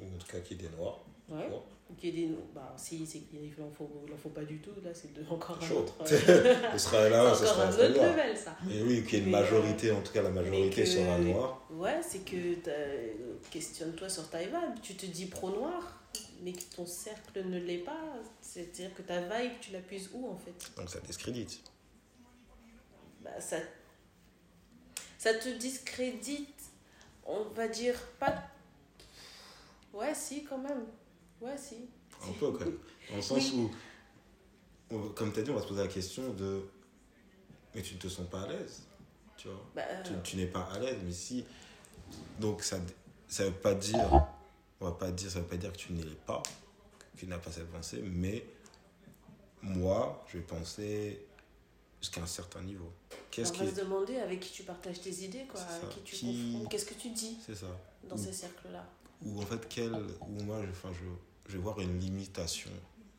En 0.00 0.18
tout 0.18 0.26
cas 0.30 0.40
qui 0.40 0.54
est 0.54 0.58
des 0.58 0.68
noirs. 0.76 1.00
Ouais. 1.28 1.48
Bon. 1.48 1.62
Y 2.02 2.08
ait 2.08 2.12
des 2.12 2.28
bah 2.54 2.72
si 2.78 3.06
c'est 3.06 3.18
qu'il 3.18 3.52
en 3.62 3.70
faut 3.70 3.88
il 4.06 4.12
en 4.14 4.16
faut 4.16 4.30
pas 4.30 4.44
du 4.44 4.58
tout 4.60 4.70
là 4.82 4.90
c'est 4.94 5.10
encore 5.30 5.58
un 5.62 5.74
autre 5.74 5.92
euh, 6.00 6.54
Ce 6.72 6.78
sera 6.78 7.06
là, 7.10 7.34
ce 7.34 7.44
sera 7.44 7.64
un 7.64 7.68
autre 7.68 7.88
noir. 7.94 8.10
level 8.16 8.34
ça 8.36 8.56
Mais 8.66 8.80
oui, 8.82 9.04
qu'il 9.04 9.18
y 9.18 9.22
ait 9.22 9.24
une 9.28 9.34
euh, 9.34 9.38
majorité, 9.38 9.92
en 9.92 10.00
tout 10.00 10.10
cas 10.12 10.22
la 10.22 10.30
majorité 10.30 10.82
que- 10.82 10.88
sera 10.88 11.18
noire. 11.18 11.60
Ouais, 11.70 12.00
c'est 12.00 12.20
que 12.20 12.54
t'as- 12.54 12.70
questionne-toi 13.50 14.08
sur 14.08 14.26
ta 14.30 14.38
vibe. 14.38 14.54
Tu 14.82 14.94
te 14.94 15.04
dis 15.04 15.26
pro-noir, 15.26 16.00
mais 16.42 16.52
que 16.52 16.62
ton 16.76 16.84
cercle 16.86 17.44
ne 17.46 17.58
l'est 17.58 17.78
pas. 17.78 17.98
C'est-à-dire 18.40 18.94
que 18.94 19.02
ta 19.02 19.20
vibe, 19.20 19.52
tu 19.60 19.70
la 19.72 19.80
puises 19.80 20.10
où 20.12 20.28
en 20.28 20.36
fait? 20.36 20.54
Donc 20.76 20.90
ça 20.90 21.00
discrédite. 21.00 21.62
bah, 23.22 23.40
ça, 23.40 23.56
ça 25.18 25.34
te 25.34 25.48
discrédite, 25.50 26.62
on 27.24 27.44
va 27.44 27.68
dire 27.68 27.98
pas. 28.18 28.42
Ouais, 29.92 30.14
si, 30.14 30.44
quand 30.44 30.58
même. 30.58 30.86
Ouais, 31.40 31.56
si. 31.56 31.76
Un 32.22 32.32
peu 32.32 32.50
quand 32.52 32.60
même. 32.64 32.78
Dans 33.10 33.16
le 33.16 33.22
sens 33.22 33.52
où, 33.52 33.70
on- 34.90 35.08
comme 35.10 35.32
tu 35.32 35.40
as 35.40 35.42
dit, 35.42 35.50
on 35.50 35.54
va 35.54 35.62
se 35.62 35.66
poser 35.68 35.82
la 35.82 35.88
question 35.88 36.32
de 36.34 36.62
mais 37.74 37.80
tu 37.82 37.94
ne 37.94 37.98
te 38.00 38.08
sens 38.08 38.28
pas 38.28 38.42
à 38.42 38.48
l'aise. 38.48 38.82
Tu 39.36 39.48
vois? 39.48 39.64
Bah, 39.74 39.82
tu, 40.04 40.12
tu 40.24 40.36
n'es 40.36 40.46
pas 40.46 40.62
à 40.72 40.78
l'aise, 40.78 40.98
mais 41.04 41.12
si. 41.12 41.44
Donc 42.38 42.62
ça 42.62 42.78
ça 43.28 43.44
veut 43.44 43.52
pas 43.52 43.74
dire. 43.74 44.26
On 44.82 44.86
va 44.86 44.92
pas 44.92 45.12
dire, 45.12 45.30
ça 45.30 45.38
veut 45.38 45.46
pas 45.46 45.56
dire 45.56 45.72
que 45.72 45.76
tu 45.78 45.92
ne 45.92 46.02
l'es 46.02 46.16
pas, 46.26 46.42
que 47.14 47.20
tu 47.20 47.26
n'as 47.28 47.38
pas 47.38 47.52
cette 47.52 47.70
pensée, 47.70 48.02
mais 48.02 48.44
moi, 49.62 50.24
je 50.28 50.38
vais 50.38 50.44
penser 50.44 51.24
jusqu'à 52.00 52.20
un 52.20 52.26
certain 52.26 52.62
niveau. 52.62 52.92
Qu'est-ce 53.30 53.52
on 53.54 53.64
va 53.64 53.70
se 53.70 53.76
demander 53.76 54.16
avec 54.16 54.40
qui 54.40 54.50
tu 54.50 54.64
partages 54.64 55.00
tes 55.00 55.12
idées, 55.22 55.44
quoi, 55.48 55.60
avec 55.60 55.88
qui 55.90 56.00
tu 56.00 56.16
Qui- 56.16 56.52
confrontes. 56.52 56.68
Qu'est-ce 56.72 56.86
que 56.86 56.94
tu 56.94 57.10
dis 57.10 57.38
C'est 57.46 57.54
ça. 57.54 57.68
dans 58.08 58.16
ces 58.16 58.32
cercles-là 58.32 58.84
ou 59.24 59.40
en 59.40 59.46
fait 59.46 59.68
quel 59.68 59.94
ou 59.94 60.42
moi 60.42 60.60
je, 60.64 60.70
enfin, 60.70 60.90
je, 60.92 61.52
je 61.52 61.56
vais 61.56 61.62
voir 61.62 61.78
une 61.78 61.96
limitation 62.00 62.72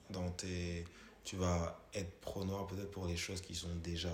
dans 0.09 0.29
tes 0.31 0.83
tu 1.23 1.37
vas 1.37 1.79
être 1.93 2.19
pro-noir 2.19 2.67
peut-être 2.67 2.91
pour 2.91 3.07
les 3.07 3.15
choses 3.15 3.39
qui 3.39 3.55
sont 3.55 3.73
déjà 3.81 4.11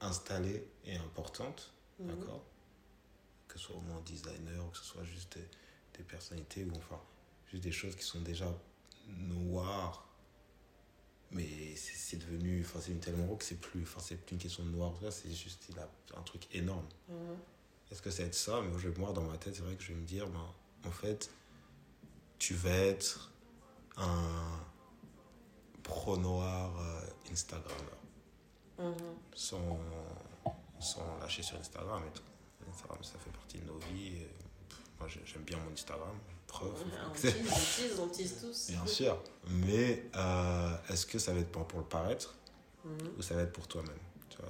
installées 0.00 0.66
et 0.86 0.96
importantes 0.96 1.70
Mhm. 1.98 2.08
d'accord? 2.08 2.42
Que 3.46 3.58
ce 3.58 3.66
soit 3.66 3.76
au 3.76 3.80
moins 3.80 4.00
designer 4.00 4.64
ou 4.66 4.70
que 4.70 4.78
ce 4.78 4.84
soit 4.84 5.04
juste 5.04 5.36
des, 5.36 5.46
des 5.96 6.04
personnalités 6.04 6.64
ou 6.64 6.72
enfin 6.76 7.00
juste 7.50 7.62
des 7.64 7.72
choses 7.72 7.94
qui 7.96 8.04
sont 8.04 8.20
déjà 8.20 8.46
noires 9.08 10.06
mais 11.30 11.74
c'est 11.76 12.16
devenu 12.18 12.62
enfin 12.64 12.78
c'est 12.80 12.92
une 12.92 13.00
tellement 13.00 13.34
que 13.36 13.44
c'est 13.44 13.60
plus 13.60 13.82
enfin 13.82 14.00
c'est 14.00 14.16
plus 14.16 14.34
une 14.34 14.40
question 14.40 14.64
de 14.64 14.70
noir 14.70 14.92
c'est 15.10 15.30
juste 15.32 15.66
il 15.68 15.78
a 15.78 15.88
un 16.16 16.22
truc 16.22 16.46
énorme 16.54 16.86
Mhm. 17.08 17.36
est-ce 17.90 18.00
que 18.02 18.10
ça 18.10 18.22
va 18.22 18.28
être 18.28 18.34
ça? 18.34 18.60
Mais 18.62 18.68
moi, 18.68 18.78
je, 18.78 18.88
moi, 18.88 19.12
dans 19.12 19.22
ma 19.22 19.36
tête, 19.36 19.54
c'est 19.56 19.62
vrai 19.62 19.76
que 19.76 19.82
je 19.82 19.88
vais 19.92 19.98
me 20.00 20.06
dire, 20.06 20.26
ben, 20.28 20.46
en 20.86 20.90
fait, 20.90 21.30
tu 22.38 22.54
vas 22.54 22.70
être 22.70 23.30
un 23.96 24.58
pro-noir 25.82 26.76
euh, 26.80 27.00
Instagrammeur. 27.30 27.98
Mhm. 28.78 28.94
Sans, 29.34 29.78
sans 30.80 31.18
lâcher 31.20 31.42
sur 31.42 31.56
Instagram 31.58 32.02
et 32.08 32.12
tout. 32.12 32.22
Instagram, 32.70 32.98
ça 33.02 33.18
fait 33.18 33.30
partie 33.30 33.58
de 33.58 33.66
nos 33.66 33.78
vies. 33.78 34.16
et, 34.16 34.26
pff, 34.26 34.43
moi, 35.04 35.22
j'aime 35.24 35.42
bien 35.42 35.58
mon 35.58 35.72
Instagram. 35.72 36.16
Preuve. 36.46 36.72
On 37.08 37.12
tease, 37.12 37.98
on 38.00 38.08
tease, 38.08 38.36
tous. 38.40 38.70
Bien 38.70 38.86
sûr. 38.86 39.18
Mais 39.48 40.04
euh, 40.14 40.76
est-ce 40.88 41.04
que 41.06 41.18
ça 41.18 41.32
va 41.32 41.40
être 41.40 41.50
pour, 41.50 41.78
le 41.80 41.84
paraître 41.84 42.34
Mhm. 42.84 43.12
ou 43.18 43.22
ça 43.22 43.34
va 43.34 43.42
être 43.42 43.52
pour 43.52 43.66
toi-même 43.66 43.96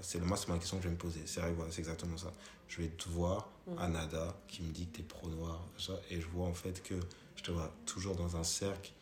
c'est 0.01 0.19
moi 0.21 0.37
c'est 0.37 0.49
ma 0.49 0.59
question 0.59 0.79
que 0.79 0.83
je 0.83 0.89
vais 0.89 0.95
me 0.95 0.99
poser 0.99 1.21
c'est 1.25 1.39
vrai 1.39 1.53
voilà, 1.53 1.71
c'est 1.71 1.79
exactement 1.79 2.17
ça 2.17 2.33
je 2.67 2.83
vais 2.83 2.89
te 2.89 3.09
voir 3.09 3.49
Mhm. 3.69 3.79
Anada 3.79 4.35
qui 4.49 4.63
me 4.63 4.73
dit 4.73 4.87
que 4.89 4.97
t'es 4.97 5.03
pro 5.05 5.29
noir 5.29 5.63
et 6.11 6.21
je 6.21 6.27
vois 6.27 6.49
en 6.49 6.53
fait 6.53 6.83
que 6.83 6.97
je 7.37 7.43
te 7.45 7.53
vois 7.53 7.73
toujours 7.87 8.17
dans 8.17 8.37
un 8.37 8.43
cercle 8.43 8.93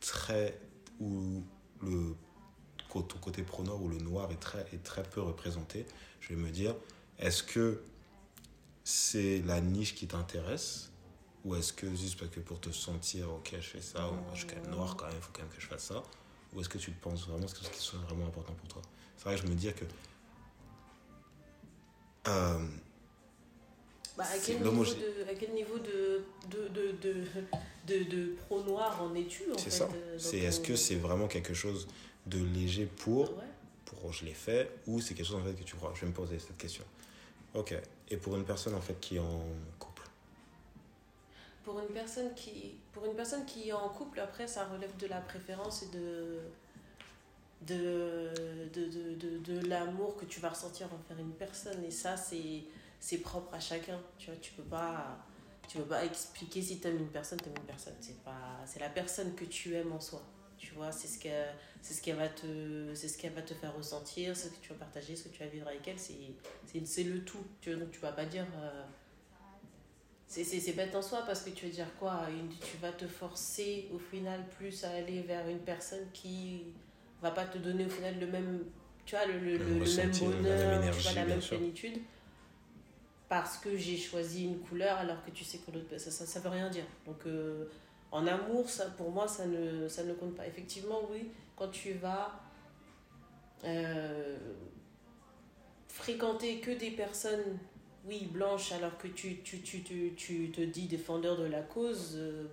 très 0.00 0.60
où 1.00 1.42
le 1.80 2.14
ton 2.92 3.18
côté 3.18 3.42
pro 3.42 3.62
noir 3.62 3.80
où 3.80 3.88
le 3.88 3.96
noir 3.96 4.30
est 4.30 4.40
très 4.40 4.66
est 4.74 4.82
très 4.82 5.04
peu 5.04 5.22
représenté 5.22 5.86
je 6.20 6.28
vais 6.28 6.36
me 6.36 6.50
dire 6.50 6.74
est-ce 7.18 7.42
que 7.42 7.82
c'est 8.84 9.42
la 9.46 9.60
niche 9.60 9.94
qui 9.94 10.06
t'intéresse 10.06 10.90
ou 11.44 11.54
est-ce 11.56 11.72
que 11.72 11.88
juste 11.94 12.18
parce 12.18 12.30
que 12.30 12.40
pour 12.40 12.60
te 12.60 12.70
sentir 12.70 13.30
ok 13.32 13.54
je 13.60 13.66
fais 13.66 13.80
ça 13.80 14.08
ou 14.08 14.14
je 14.34 14.38
suis 14.40 14.46
quand 14.46 14.56
même 14.62 14.70
noir 14.70 14.96
quand 14.96 15.06
même 15.06 15.14
il 15.16 15.22
faut 15.22 15.30
quand 15.32 15.42
même 15.42 15.50
que 15.52 15.60
je 15.60 15.66
fasse 15.66 15.84
ça 15.84 16.02
ou 16.52 16.60
est-ce 16.60 16.68
que 16.68 16.78
tu 16.78 16.90
le 16.90 16.96
penses 16.96 17.26
vraiment 17.26 17.46
c'est 17.48 17.54
quelque 17.54 17.66
chose 17.68 17.76
qui 17.76 17.82
soit 17.82 17.98
vraiment 18.00 18.26
important 18.26 18.52
pour 18.54 18.68
toi? 18.68 18.82
C'est 19.16 19.24
vrai 19.24 19.36
que 19.36 19.42
je 19.42 19.46
me 19.48 19.54
dis 19.54 19.72
que 19.72 19.84
euh, 22.28 22.58
Bah, 24.16 24.24
à, 24.24 24.26
C'est 24.38 24.52
quel 24.52 24.62
niveau 24.62 24.84
de, 24.84 25.30
à 25.30 25.34
quel 25.34 25.52
niveau 25.54 25.78
de, 25.78 26.24
de, 26.50 26.68
de, 26.68 26.92
de, 27.02 27.24
de, 27.86 28.04
de 28.04 28.34
pro-noir 28.46 29.02
en 29.02 29.14
es-tu 29.14 29.42
c'est 29.58 29.70
ça. 29.70 29.88
euh, 29.92 30.16
c'est 30.18 30.38
est-ce 30.38 30.60
que 30.60 30.76
c'est 30.76 30.96
vraiment 30.96 31.26
quelque 31.26 31.54
chose 31.54 31.88
de 32.26 32.38
léger 32.42 32.86
pour 32.86 33.30
Ouais. 33.36 33.44
pour 33.86 34.12
je 34.12 34.24
l'ai 34.24 34.34
fait 34.34 34.70
ou 34.86 35.00
c'est 35.00 35.14
quelque 35.14 35.26
chose 35.26 35.36
en 35.40 35.44
fait 35.44 35.54
que 35.54 35.64
tu 35.64 35.74
crois? 35.76 35.92
Je 35.94 36.02
vais 36.02 36.06
me 36.06 36.12
poser 36.12 36.38
cette 36.38 36.56
question 36.56 36.84
ok. 37.54 37.74
Et 38.10 38.16
pour 38.16 38.36
une 38.36 38.44
personne 38.44 38.74
en 38.74 38.80
fait 38.80 38.98
qui 39.00 39.16
est 39.16 39.20
en 39.20 39.42
couple? 39.78 40.02
Pour 41.64 41.80
une 41.80 41.88
personne 41.88 42.34
qui 42.34 42.74
pour 42.92 43.06
une 43.06 43.14
personne 43.14 43.44
qui 43.46 43.68
est 43.68 43.72
en 43.72 43.88
couple, 43.88 44.20
après 44.20 44.46
ça 44.46 44.66
relève 44.66 44.96
de 44.96 45.06
la 45.06 45.20
préférence 45.20 45.82
et 45.82 45.88
de 45.88 46.40
de, 47.62 48.30
de, 48.74 49.14
de, 49.14 49.38
de, 49.38 49.68
l'amour 49.68 50.16
que 50.16 50.26
tu 50.26 50.38
vas 50.38 50.50
ressentir 50.50 50.86
envers 50.92 51.18
une 51.18 51.32
personne. 51.32 51.82
Et 51.82 51.90
ça 51.90 52.16
c'est 52.16 53.18
propre 53.18 53.54
à 53.54 53.60
chacun. 53.60 53.98
Tu 54.18 54.30
vois 54.30 54.38
tu 54.40 54.52
peux 54.52 54.62
pas 54.62 55.18
tu 55.66 55.78
peux 55.78 55.84
pas 55.84 56.04
expliquer 56.04 56.60
si 56.60 56.78
tu 56.78 56.88
aimes 56.88 56.98
une 56.98 57.08
personne 57.08 57.38
tu 57.40 57.48
aimes 57.48 57.56
une 57.56 57.62
personne. 57.66 57.94
C'est 58.66 58.80
la 58.80 58.90
personne 58.90 59.34
que 59.34 59.44
tu 59.46 59.74
aimes 59.74 59.92
en 59.92 60.00
soi 60.00 60.22
tu 60.64 60.74
vois 60.74 60.90
c'est 60.92 61.08
ce 61.08 61.18
que 61.18 61.28
c'est 61.82 61.94
ce 61.94 62.02
qu'elle 62.02 62.16
va 62.16 62.28
te 62.28 62.92
c'est 62.94 63.08
ce 63.08 63.18
qu'elle 63.18 63.32
va 63.34 63.42
te 63.42 63.52
faire 63.54 63.74
ressentir 63.76 64.34
ce 64.36 64.48
que 64.48 64.56
tu 64.62 64.70
vas 64.70 64.76
partager 64.76 65.14
ce 65.14 65.24
que 65.24 65.34
tu 65.34 65.40
vas 65.40 65.48
vivre 65.48 65.68
avec 65.68 65.86
elle 65.86 65.98
c'est 65.98 66.14
c'est 66.84 67.04
le 67.04 67.22
tout 67.24 67.44
tu 67.60 67.70
vois 67.70 67.80
donc 67.80 67.90
tu 67.92 68.00
vas 68.00 68.12
pas 68.12 68.24
dire 68.24 68.46
euh, 68.56 68.84
c'est 70.26 70.72
bête 70.74 70.94
en 70.96 71.02
soi 71.02 71.22
parce 71.26 71.42
que 71.42 71.50
tu 71.50 71.66
veux 71.66 71.70
dire 71.70 71.86
quoi 71.98 72.26
une, 72.30 72.48
Tu 72.48 72.76
vas 72.78 72.90
te 72.92 73.06
forcer 73.06 73.88
au 73.94 73.98
final 73.98 74.40
plus 74.58 74.82
à 74.84 74.90
aller 74.90 75.20
vers 75.22 75.48
une 75.48 75.60
personne 75.60 76.06
qui 76.12 76.62
va 77.22 77.30
pas 77.30 77.44
te 77.44 77.58
donner 77.58 77.86
au 77.86 77.90
final 77.90 78.18
le 78.18 78.26
même, 78.26 78.64
tu 79.06 79.14
vois, 79.14 79.26
le, 79.26 79.38
le, 79.38 79.58
Le 79.58 79.64
même 79.64 79.78
même 79.78 79.84
bonheur, 79.84 80.10
tu 80.12 80.24
énergie, 80.82 81.02
vois, 81.02 81.12
la 81.12 81.24
même 81.26 81.40
sûr. 81.40 81.56
plénitude. 81.58 81.98
parce 83.28 83.58
que 83.58 83.76
j'ai 83.76 83.96
choisi 83.96 84.44
une 84.44 84.58
couleur 84.60 84.96
alors 84.98 85.24
que 85.24 85.30
tu 85.30 85.44
sais 85.44 85.58
que 85.58 85.70
l'autre, 85.70 85.98
ça, 85.98 86.10
ça, 86.10 86.26
ça 86.26 86.40
veut 86.40 86.48
rien 86.50 86.68
dire. 86.68 86.84
Donc 87.06 87.24
euh, 87.26 87.66
en 88.14 88.28
amour, 88.28 88.70
ça, 88.70 88.86
pour 88.90 89.10
moi, 89.10 89.26
ça 89.26 89.44
ne, 89.44 89.88
ça 89.88 90.04
ne 90.04 90.14
compte 90.14 90.36
pas. 90.36 90.46
Effectivement, 90.46 91.00
oui, 91.10 91.32
quand 91.56 91.66
tu 91.68 91.94
vas 91.94 92.40
euh, 93.64 94.36
fréquenter 95.88 96.60
que 96.60 96.70
des 96.70 96.92
personnes, 96.92 97.58
oui, 98.04 98.28
blanches, 98.30 98.70
alors 98.70 98.96
que 98.98 99.08
tu, 99.08 99.40
tu, 99.42 99.62
tu, 99.62 99.82
tu, 99.82 100.12
tu 100.16 100.50
te 100.52 100.60
dis 100.60 100.86
défendeur 100.86 101.36
de 101.36 101.46
la 101.46 101.62
cause, 101.62 102.12
euh, 102.14 102.44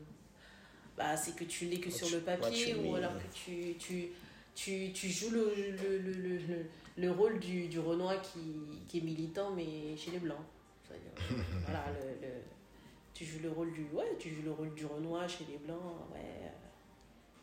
bah, 0.97 1.15
c'est 1.15 1.35
que 1.35 1.43
tu 1.43 1.65
l'es 1.65 1.79
que 1.79 1.91
sur 1.91 2.09
le 2.09 2.21
papier, 2.21 2.73
ou 2.75 2.95
alors 2.95 3.13
que 3.13 3.27
tu, 3.31 3.75
tu, 3.77 4.07
tu, 4.55 4.91
tu 4.93 5.09
joues 5.09 5.29
le, 5.29 5.53
le, 5.55 5.99
le, 5.99 6.37
le, 6.37 6.65
le 6.97 7.11
rôle 7.11 7.39
du, 7.39 7.67
du 7.67 7.77
Renoir 7.79 8.19
qui, 8.23 8.39
qui 8.87 8.97
est 8.97 9.01
militant, 9.01 9.51
mais 9.51 9.95
chez 9.95 10.09
les 10.09 10.19
Blancs. 10.19 10.37
voilà, 11.65 11.85
le, 11.93 12.27
le, 12.27 12.33
tu 13.21 13.27
joues 13.27 13.39
le 13.43 13.51
rôle 13.51 13.71
du 13.71 13.83
ouais, 13.93 14.17
tu 14.17 14.33
joues 14.33 14.41
le 14.41 14.51
rôle 14.51 14.73
du 14.73 14.83
Renoir 14.83 15.29
chez 15.29 15.45
les 15.45 15.59
Blancs, 15.59 16.09
ouais. 16.11 16.19
euh, 16.19 16.49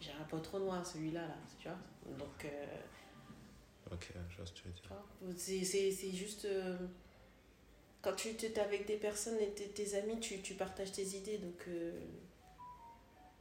j'ai 0.01 0.11
un 0.11 0.25
pote 0.25 0.45
Renoir, 0.49 0.85
celui-là, 0.85 1.25
là, 1.25 1.37
tu 1.57 1.69
vois. 1.69 1.79
Donc, 2.19 2.45
euh, 2.45 2.67
Ok, 3.93 4.11
je 4.29 4.37
vois 4.37 4.45
ce 4.47 4.53
que 4.53 4.59
tu 4.59 4.65
veux 4.69 4.75
dire. 4.75 4.93
c'est, 5.37 5.65
c'est, 5.65 5.93
c'est 5.93 6.11
juste. 6.11 6.47
euh, 6.47 6.77
quand 8.03 8.13
tu 8.17 8.29
es 8.31 8.59
avec 8.59 8.87
des 8.87 8.97
personnes 8.97 9.39
et 9.39 9.51
tes, 9.51 9.69
tes 9.69 9.95
amis, 9.97 10.19
tu, 10.19 10.41
tu 10.43 10.55
partages 10.55 10.91
tes 10.91 11.05
idées. 11.17 11.39
Donc, 11.39 11.69
euh, 11.69 11.93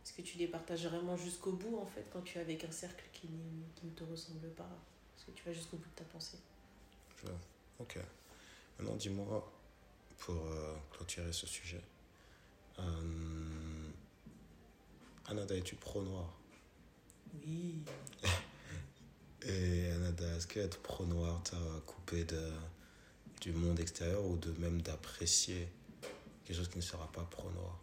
est-ce 0.03 0.13
que 0.13 0.21
tu 0.21 0.37
les 0.37 0.47
partages 0.47 0.85
vraiment 0.85 1.17
jusqu'au 1.17 1.53
bout, 1.53 1.77
en 1.79 1.87
fait, 1.87 2.05
quand 2.13 2.21
tu 2.21 2.37
es 2.37 2.41
avec 2.41 2.63
un 2.63 2.71
cercle 2.71 3.03
qui, 3.13 3.29
qui 3.75 3.87
ne 3.87 3.91
te 3.91 4.03
ressemble 4.03 4.49
pas? 4.49 4.69
Est-ce 5.17 5.25
que 5.25 5.31
tu 5.31 5.43
vas 5.43 5.53
jusqu'au 5.53 5.77
bout 5.77 5.89
de 5.89 5.95
ta 5.95 6.03
pensée? 6.05 6.37
Je 7.17 7.25
vois. 7.25 7.39
Ok. 7.79 7.97
Maintenant, 8.77 8.95
dis-moi, 8.95 9.51
pour 10.19 10.35
clôturer 10.91 11.33
ce 11.33 11.47
sujet, 11.47 11.81
euh, 12.79 13.89
Anada, 15.27 15.55
es-tu 15.55 15.75
pro-noir? 15.75 16.33
Oui. 17.45 17.83
Et 19.47 19.91
Anada, 19.91 20.35
est-ce 20.35 20.47
qu'être 20.47 20.79
pro-noir 20.81 21.41
t'a 21.43 21.57
coupé 21.85 22.23
de, 22.23 22.51
du 23.41 23.51
monde 23.51 23.79
extérieur 23.79 24.25
ou 24.25 24.37
de 24.37 24.51
même 24.59 24.81
d'apprécier 24.81 25.67
quelque 26.45 26.57
chose 26.57 26.69
qui 26.69 26.77
ne 26.77 26.83
sera 26.83 27.11
pas 27.11 27.23
pro-noir? 27.23 27.79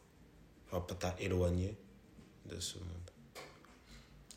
Enfin, 0.73 0.95
t'a 0.95 1.15
éloigné 1.21 1.77
de 2.47 2.59
ce 2.59 2.79
monde? 2.79 3.11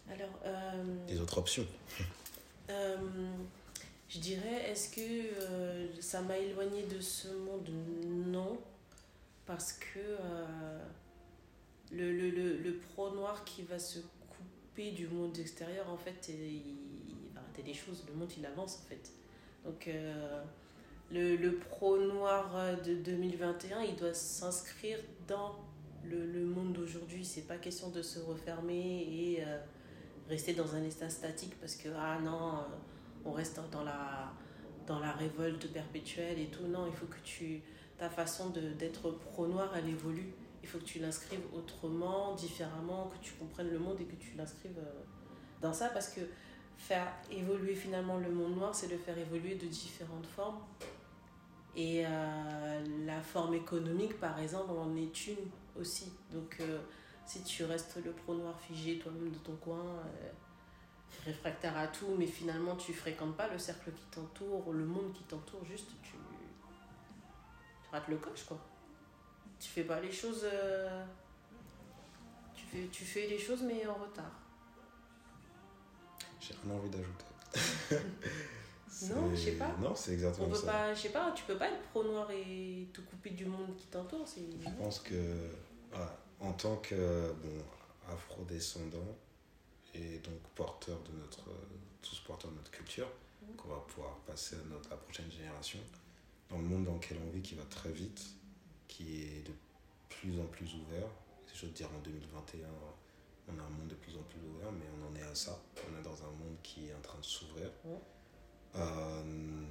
Alors, 0.10 0.40
euh, 0.46 1.06
Des 1.08 1.20
autres 1.20 1.38
options. 1.38 1.68
Euh, 2.70 2.98
je 4.10 4.20
dirais, 4.20 4.70
est-ce 4.70 4.90
que 4.90 5.00
euh, 5.00 5.88
ça 6.02 6.20
m'a 6.22 6.38
éloigné 6.38 6.84
de 6.84 7.00
ce 7.00 7.30
monde? 7.30 7.70
Non, 8.06 8.60
parce 9.48 9.74
que 9.74 10.00
euh, 10.00 10.80
le, 11.92 12.12
le, 12.12 12.30
le, 12.30 12.58
le 12.58 12.74
pro 12.78 13.10
noir 13.16 13.44
qui 13.46 13.64
va 13.64 13.80
se 13.80 14.00
couper 14.30 14.92
du 14.92 15.08
monde 15.08 15.38
extérieur, 15.40 15.90
en 15.90 15.98
fait, 15.98 16.30
il, 16.30 16.36
il 17.10 17.16
va 17.34 17.42
rater 17.42 17.64
des 17.64 17.74
choses. 17.74 18.06
Le 18.08 18.14
monde, 18.14 18.32
il 18.38 18.46
avance, 18.46 18.82
en 18.84 18.90
fait. 18.90 19.12
Donc, 19.66 19.88
euh, 19.88 20.44
le, 21.12 21.52
pro 21.58 21.98
noir 21.98 22.54
de 22.86 22.96
2021, 22.96 23.82
il 23.84 23.96
doit 23.96 24.14
s'inscrire 24.14 25.00
dans 25.28 25.56
le, 26.06 26.26
le 26.26 26.46
monde 26.46 26.74
d'aujourd'hui. 26.74 27.26
C'est 27.26 27.48
pas 27.48 27.58
question 27.58 27.90
de 27.90 28.02
se 28.02 28.20
refermer 28.20 29.02
et. 29.04 29.44
euh, 29.44 29.58
rester 30.30 30.54
dans 30.54 30.76
un 30.76 30.84
état 30.84 31.10
statique 31.10 31.60
parce 31.60 31.76
que 31.76 31.90
ah 31.98 32.20
non 32.22 32.58
euh, 32.58 32.62
on 33.26 33.32
reste 33.32 33.60
dans 33.72 33.84
la 33.84 34.32
dans 34.86 35.00
la 35.00 35.12
révolte 35.14 35.72
perpétuelle 35.72 36.40
et 36.40 36.48
tout 36.48 36.68
non 36.68 36.86
il 36.88 36.94
faut 36.94 37.06
que 37.06 37.20
tu 37.24 37.62
ta 37.98 38.10
façon 38.10 38.50
d'être 38.50 39.12
pro 39.12 39.48
noir 39.48 39.72
elle 39.76 39.90
évolue. 39.90 40.34
Il 40.64 40.70
faut 40.70 40.80
que 40.80 40.84
tu 40.84 41.00
l'inscrives 41.00 41.46
autrement 41.56 42.36
différemment 42.36 43.10
que 43.10 43.24
tu 43.24 43.34
comprennes 43.34 43.70
le 43.70 43.80
monde 43.80 43.98
et 44.02 44.06
que 44.06 44.16
tu 44.16 44.36
l'inscrives 44.36 44.78
euh, 44.78 45.04
dans 45.62 45.74
ça. 45.74 45.90
Parce 45.90 46.10
que 46.10 46.22
faire 46.78 47.08
évoluer 47.32 47.74
finalement 47.74 48.18
le 48.18 48.30
monde 48.30 48.56
noir 48.56 48.76
c'est 48.76 48.88
le 48.88 48.98
faire 48.98 49.18
évoluer 49.18 49.56
de 49.56 49.66
différentes 49.66 50.26
formes. 50.26 50.60
Et 51.76 52.04
euh, 52.06 52.86
la 53.06 53.22
forme 53.22 53.54
économique 53.54 54.20
par 54.20 54.40
exemple 54.40 54.72
en 54.72 54.96
est 54.96 55.28
une 55.28 55.50
aussi. 55.80 56.12
Donc 56.32 56.58
euh, 56.60 56.80
si 57.26 57.44
tu 57.44 57.64
restes 57.64 57.98
le 58.04 58.12
pro 58.12 58.36
noir 58.36 58.60
figé 58.60 59.00
toi-même 59.00 59.32
de 59.32 59.38
ton 59.38 59.56
coin, 59.56 59.84
réfractaire 61.26 61.78
à 61.78 61.88
tout, 61.88 62.16
mais 62.18 62.26
finalement 62.26 62.76
tu 62.76 62.94
fréquentes 62.94 63.36
pas 63.36 63.48
le 63.48 63.58
cercle 63.58 63.92
qui 63.92 64.06
t'entoure, 64.06 64.72
le 64.72 64.86
monde 64.86 65.12
qui 65.14 65.24
t'entoure, 65.24 65.64
juste 65.66 65.90
tu, 66.02 66.14
le 68.08 68.18
coche 68.18 68.44
quoi. 68.46 68.58
Tu 69.60 69.70
fais 69.70 69.84
pas 69.84 70.00
les 70.00 70.12
choses. 70.12 70.42
euh, 70.44 71.04
tu, 72.56 72.66
fais, 72.66 72.88
tu 72.92 73.04
fais 73.06 73.28
les 73.28 73.40
choses 73.40 73.62
mais 73.64 73.86
en 73.88 73.96
retard. 73.96 74.32
J'ai 76.40 76.54
rien 76.64 76.74
envie 76.76 76.90
d'ajouter. 76.90 77.26
Non, 79.12 79.30
je 79.30 79.36
sais 79.36 79.52
pas. 79.52 79.76
Non, 79.80 79.94
c'est 79.94 80.10
On 80.12 80.14
exactement 80.16 80.50
peut 80.50 80.56
ça. 80.56 80.72
pas, 80.72 80.94
je 80.96 81.02
sais 81.02 81.10
pas, 81.10 81.32
tu 81.34 81.44
peux 81.44 81.56
pas 81.58 81.68
être 81.70 81.82
pro 81.92 82.04
noir 82.04 82.32
et 82.32 82.88
te 82.92 83.02
couper 83.02 83.30
du 83.30 83.46
monde 83.46 83.76
qui 83.78 83.86
t'entoure. 83.88 84.26
Je 84.26 84.70
pense 84.72 85.00
que, 85.02 85.50
voilà, 85.92 86.18
en 86.40 86.52
tant 86.54 86.78
que 86.78 87.32
bon, 87.34 87.64
afro-descendant 88.12 89.16
et 89.94 90.18
donc 90.20 90.40
porteur 90.56 90.98
de 91.04 91.12
notre, 91.20 91.44
tous 92.02 92.20
porteurs 92.22 92.50
de 92.50 92.56
notre 92.56 92.72
culture, 92.72 93.08
Mhm. 93.44 93.56
qu'on 93.56 93.68
va 93.70 93.80
pouvoir 93.82 94.16
passer 94.26 94.56
à 94.56 94.64
notre, 94.68 94.90
la 94.90 94.98
prochaine 94.98 95.30
génération, 95.32 95.78
dans 96.50 96.58
le 96.58 96.64
monde 96.64 96.86
dans 96.86 96.96
lequel 96.96 97.18
on 97.26 97.30
vit, 97.32 97.42
qui 97.42 97.56
va 97.56 97.64
très 97.66 97.92
vite, 97.92 98.26
qui 98.88 99.24
est 99.24 99.48
de 99.48 99.54
plus 100.10 100.40
en 100.40 100.46
plus 100.46 100.74
ouvert. 100.76 101.08
Je 101.54 101.66
veux 101.66 101.72
dire, 101.72 101.90
en 101.96 102.00
2021, 102.02 102.68
on 103.50 103.60
a 103.60 103.64
un 103.64 103.70
monde 103.70 103.88
de 103.88 103.96
plus 103.96 104.16
en 104.16 104.24
plus 104.24 104.40
ouvert, 104.40 104.72
mais 104.72 104.86
on 105.00 105.12
en 105.12 105.16
est 105.16 105.24
à 105.24 105.36
ça. 105.36 105.60
On 105.76 106.00
est 106.00 106.04
dans 106.04 106.24
un 106.24 106.32
monde 106.32 106.58
qui 106.62 106.88
est 106.88 106.94
en 106.94 107.02
train 107.02 107.20
de 107.20 107.26
s'ouvrir. 107.26 107.70
Euh, 108.76 109.66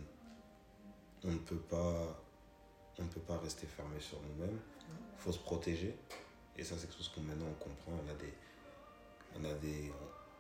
on 1.24 1.30
ne 1.30 1.38
peut 1.38 1.56
pas 1.56 2.22
on 2.98 3.02
ne 3.02 3.08
peut 3.08 3.20
pas 3.20 3.38
rester 3.38 3.66
fermé 3.66 4.00
sur 4.00 4.18
nous-mêmes 4.22 4.58
il 4.88 5.18
faut 5.18 5.32
se 5.32 5.38
protéger 5.38 5.94
et 6.56 6.64
ça 6.64 6.76
c'est 6.78 6.86
quelque 6.86 6.98
chose 6.98 7.08
qu'on 7.14 7.22
maintenant 7.22 7.46
on 7.50 7.64
comprend 7.64 7.92
on 7.92 8.10
a 8.10 8.14
des 8.14 8.32
on 9.38 9.44
a 9.44 9.54
des 9.54 9.92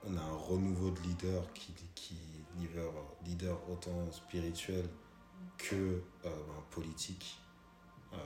on 0.04 0.16
a 0.16 0.20
un 0.20 0.36
renouveau 0.36 0.90
de 0.90 1.00
leaders 1.00 1.52
qui 1.52 1.72
qui 1.94 2.16
leader, 2.58 2.92
leader 3.24 3.58
autant 3.70 4.10
spirituel 4.12 4.88
que 5.58 5.74
euh, 5.74 6.00
ben, 6.24 6.62
politique 6.70 7.38
euh, 8.12 8.16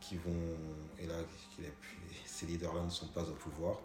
qui 0.00 0.16
vont 0.16 0.56
et 0.98 1.06
là 1.06 1.14
les- 1.58 1.72
ces 2.26 2.46
leaders 2.46 2.74
là 2.74 2.82
ne 2.82 2.90
sont 2.90 3.08
pas 3.08 3.22
au 3.22 3.34
pouvoir 3.34 3.78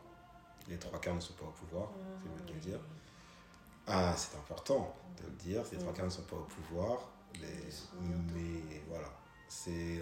les 0.67 0.77
trois 0.77 0.99
quarts 0.99 1.15
ne 1.15 1.19
sont 1.19 1.33
pas 1.33 1.45
au 1.45 1.51
pouvoir 1.51 1.89
c'est 2.23 2.45
cas 2.45 2.49
de 2.49 2.53
le 2.53 2.59
dire 2.59 2.79
ah, 3.87 4.13
c'est 4.15 4.37
important 4.37 4.95
de 5.17 5.23
le 5.23 5.31
dire. 5.31 5.65
Ces 5.65 5.77
trois 5.77 5.91
quarts 5.91 6.05
ne 6.05 6.11
sont 6.11 6.21
pas 6.23 6.35
au 6.35 6.43
pouvoir. 6.43 7.09
Les... 7.41 7.71
Mais 8.33 8.81
voilà, 8.87 9.09
c'est 9.47 10.01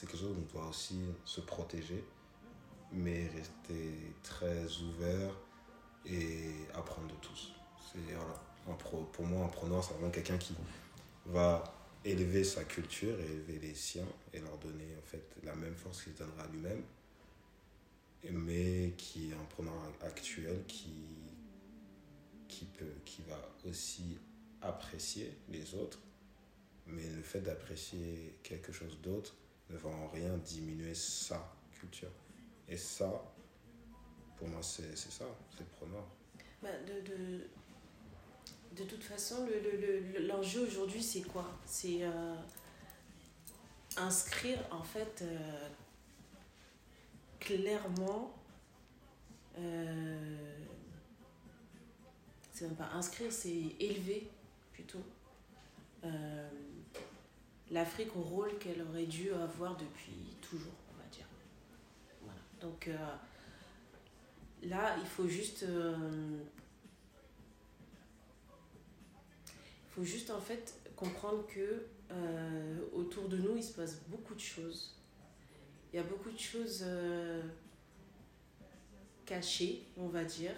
quelque 0.00 0.16
chose 0.16 0.36
dont 0.36 0.44
on 0.50 0.58
doit 0.58 0.68
aussi 0.68 1.02
se 1.24 1.40
protéger, 1.40 2.04
mais 2.92 3.28
rester 3.28 4.14
très 4.22 4.64
ouvert 4.82 5.32
et 6.04 6.50
apprendre 6.74 7.08
de 7.08 7.14
tous. 7.16 7.52
C'est 7.92 8.14
voilà, 8.14 8.76
pro, 8.78 9.02
pour 9.12 9.26
moi, 9.26 9.44
un 9.44 9.48
pro 9.48 9.66
noir, 9.66 9.82
c'est 9.82 9.94
vraiment 9.94 10.10
quelqu'un 10.10 10.38
qui 10.38 10.54
va 11.26 11.64
élever 12.04 12.44
sa 12.44 12.64
culture 12.64 13.18
élever 13.20 13.58
les 13.58 13.74
siens 13.74 14.08
et 14.32 14.40
leur 14.40 14.56
donner 14.58 14.96
en 14.98 15.06
fait 15.06 15.22
la 15.42 15.54
même 15.54 15.74
force 15.74 16.02
qu'il 16.02 16.14
donnera 16.14 16.46
lui-même, 16.48 16.82
mais 18.30 18.94
qui 18.96 19.30
est 19.30 19.34
un 19.34 19.62
noir 19.62 19.92
actuel 20.02 20.64
qui 20.66 20.94
qui, 22.48 22.64
peut, 22.64 22.92
qui 23.04 23.22
va 23.22 23.40
aussi 23.64 24.18
apprécier 24.60 25.32
les 25.48 25.74
autres, 25.74 25.98
mais 26.86 27.08
le 27.08 27.22
fait 27.22 27.40
d'apprécier 27.40 28.34
quelque 28.42 28.72
chose 28.72 29.00
d'autre 29.00 29.34
ne 29.70 29.76
va 29.76 29.88
en 29.88 30.08
rien 30.08 30.36
diminuer 30.36 30.94
sa 30.94 31.56
culture. 31.72 32.10
Et 32.68 32.76
ça, 32.76 33.22
pour 34.36 34.48
moi, 34.48 34.62
c'est 34.62 34.96
ça, 34.96 35.24
c'est 35.56 35.66
pronom. 35.68 36.04
Bah, 36.62 36.68
de, 36.86 37.46
de 38.76 38.84
toute 38.84 39.02
façon, 39.02 39.46
le- 39.46 39.60
le- 39.60 40.00
le- 40.20 40.26
l'enjeu 40.26 40.66
aujourd'hui, 40.66 41.02
c'est 41.02 41.22
quoi? 41.22 41.46
C'est 41.66 42.02
euh, 42.02 42.34
inscrire, 43.96 44.58
en 44.70 44.82
fait, 44.82 45.22
euh, 45.22 45.68
clairement. 47.38 48.34
euh, 49.58 50.64
c'est 52.52 52.66
même 52.66 52.76
pas 52.76 52.90
inscrire, 52.94 53.32
c'est 53.32 53.74
élever 53.80 54.28
plutôt. 54.72 55.02
L'Afrique 57.70 58.16
au 58.16 58.20
rôle 58.22 58.56
qu'elle 58.58 58.82
aurait 58.82 59.06
dû 59.06 59.32
avoir 59.32 59.76
depuis 59.76 60.36
toujours, 60.40 60.72
on 60.92 61.02
va 61.02 61.08
dire. 61.08 61.26
Voilà. 62.22 62.40
Donc 62.60 62.88
là, 64.62 64.96
il 65.00 65.06
faut 65.06 65.28
juste. 65.28 65.64
Faut 70.00 70.06
juste 70.06 70.30
en 70.30 70.40
fait 70.40 70.74
comprendre 70.96 71.46
que 71.46 71.84
euh, 72.10 72.78
autour 72.94 73.28
de 73.28 73.36
nous, 73.36 73.56
il 73.56 73.62
se 73.62 73.74
passe 73.74 74.00
beaucoup 74.08 74.34
de 74.34 74.40
choses. 74.40 74.96
Il 75.92 75.96
y 75.96 75.98
a 75.98 76.02
beaucoup 76.02 76.30
de 76.30 76.38
choses 76.38 76.82
euh, 76.86 77.42
cachées, 79.26 79.82
on 79.98 80.08
va 80.08 80.24
dire, 80.24 80.54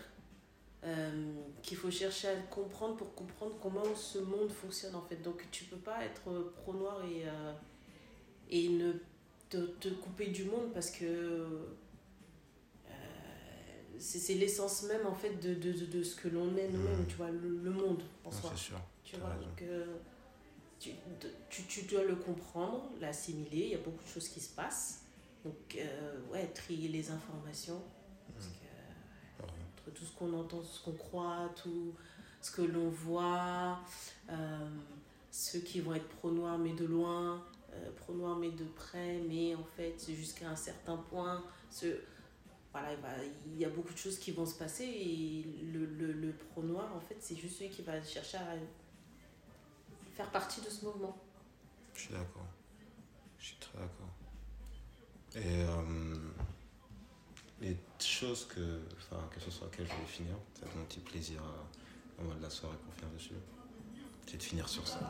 euh, 0.84 1.32
qu'il 1.60 1.76
faut 1.76 1.90
chercher 1.90 2.28
à 2.28 2.36
comprendre 2.50 2.94
pour 2.96 3.14
comprendre 3.16 3.56
comment 3.60 3.94
ce 3.96 4.18
monde 4.20 4.50
fonctionne 4.50 4.94
en 4.94 5.02
fait. 5.02 5.16
Donc 5.16 5.44
tu 5.50 5.64
peux 5.64 5.76
pas 5.76 6.04
être 6.04 6.52
pro-noir 6.62 7.00
et, 7.04 7.24
et 8.48 8.68
ne 8.68 8.92
te, 9.48 9.56
te, 9.56 9.88
couper 9.88 10.28
du 10.28 10.44
monde 10.44 10.72
parce 10.72 10.90
que 10.92 11.66
c'est 13.98 14.34
l'essence 14.34 14.84
même 14.84 15.06
en 15.06 15.14
fait 15.14 15.40
de, 15.40 15.54
de, 15.54 15.72
de, 15.72 16.02
ce 16.04 16.14
que 16.14 16.28
l'on 16.28 16.56
est 16.56 16.68
nous-mêmes, 16.68 17.02
mmh. 17.02 17.06
tu 17.08 17.16
vois, 17.16 17.30
le, 17.30 17.70
monde 17.70 18.02
en 18.24 18.30
soi. 18.30 18.52
C'est 18.54 18.64
sûr. 18.64 18.80
Tu 19.12 19.20
vois, 19.20 19.34
donc 19.34 19.62
tu, 20.78 20.90
tu, 21.50 21.62
tu, 21.64 21.82
dois 21.82 22.02
le 22.02 22.16
comprendre, 22.16 22.90
l'assimiler, 23.00 23.66
il 23.66 23.68
y 23.68 23.74
a 23.74 23.78
beaucoup 23.78 24.02
de 24.02 24.08
choses 24.08 24.28
qui 24.28 24.40
se 24.40 24.54
passent. 24.54 25.04
Donc, 25.44 25.76
euh, 25.76 26.20
ouais, 26.32 26.46
trier 26.48 26.88
les 26.88 27.10
informations. 27.10 27.80
Parce 28.32 28.46
mmh. 28.46 28.50
que, 28.50 29.44
entre 29.44 29.94
tout 29.94 30.04
ce 30.04 30.16
qu'on 30.16 30.32
entend, 30.32 30.64
ce 30.64 30.82
qu'on 30.82 30.92
croit, 30.92 31.50
tout 31.62 31.94
ce 32.40 32.50
que 32.50 32.62
l'on 32.62 32.88
voit, 32.88 33.80
euh, 34.30 34.70
ceux 35.30 35.60
qui 35.60 35.80
vont 35.80 35.94
être 35.94 36.08
pro-noirs 36.08 36.58
mais 36.58 36.72
de 36.72 36.84
loin, 36.84 37.44
euh, 37.74 37.90
pro-noirs 37.96 38.36
mais 38.36 38.50
de 38.50 38.64
près, 38.64 39.20
mais 39.28 39.54
en 39.54 39.64
fait, 39.76 39.94
jusqu'à 40.08 40.48
un 40.48 40.56
certain 40.56 40.96
point. 40.96 41.44
Ce, 41.70 41.86
voilà, 42.72 42.88
il 43.46 43.58
y 43.58 43.64
a 43.64 43.68
beaucoup 43.68 43.92
de 43.92 43.98
choses 43.98 44.18
qui 44.18 44.32
vont 44.32 44.46
se 44.46 44.56
passer 44.56 44.84
et 44.84 45.44
le, 45.72 45.84
le, 45.84 46.12
le 46.12 46.32
pro-noir, 46.32 46.90
en 46.96 47.00
fait, 47.00 47.16
c'est 47.20 47.36
juste 47.36 47.58
celui 47.58 47.70
qui 47.70 47.82
va 47.82 48.02
chercher 48.02 48.38
à 48.38 48.56
faire 50.22 50.30
partie 50.30 50.60
de 50.60 50.70
ce 50.70 50.84
mouvement. 50.84 51.16
Je 51.94 52.00
suis 52.00 52.12
d'accord. 52.12 52.46
Je 53.38 53.46
suis 53.46 53.56
très 53.56 53.78
d'accord. 53.78 54.08
Et 55.34 55.62
euh, 55.62 56.16
les 57.60 57.76
choses 57.98 58.46
que, 58.46 58.80
enfin, 58.98 59.22
que 59.34 59.40
ce 59.40 59.50
soit 59.50 59.68
quelle 59.74 59.86
je 59.86 59.92
vais 59.92 60.06
finir, 60.06 60.34
c'est 60.54 60.74
mon 60.76 60.84
petit 60.84 61.00
plaisir 61.00 61.40
euh, 61.42 62.22
au 62.22 62.26
mois 62.26 62.34
de 62.36 62.42
la 62.42 62.50
soirée 62.50 62.76
pour 62.84 62.94
finir 62.94 63.10
dessus. 63.14 63.34
C'est 64.26 64.36
de 64.36 64.42
finir 64.42 64.68
sur 64.68 64.86
ça. 64.86 65.00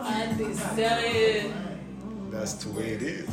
ah, 0.00 0.26
t'es 0.36 0.54
sérieux? 0.54 1.50
That's 2.32 2.54
the 2.58 2.66
way 2.74 2.94
it 2.94 3.02
is. 3.02 3.26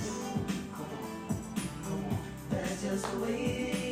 That's 2.51 2.83
just 2.83 3.05
the 3.05 3.17
way 3.19 3.33
it 3.33 3.75
is. 3.75 3.82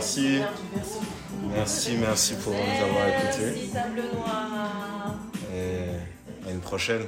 Merci. 0.00 0.40
Merci, 1.52 1.96
merci 2.00 2.34
pour 2.42 2.52
nous 2.52 2.84
avoir 2.84 3.08
écoutés. 3.08 3.52
Merci, 3.54 3.70
Table 3.70 4.02
Noire. 4.14 5.14
Et 5.54 6.48
à 6.48 6.50
une 6.50 6.60
prochaine. 6.60 7.06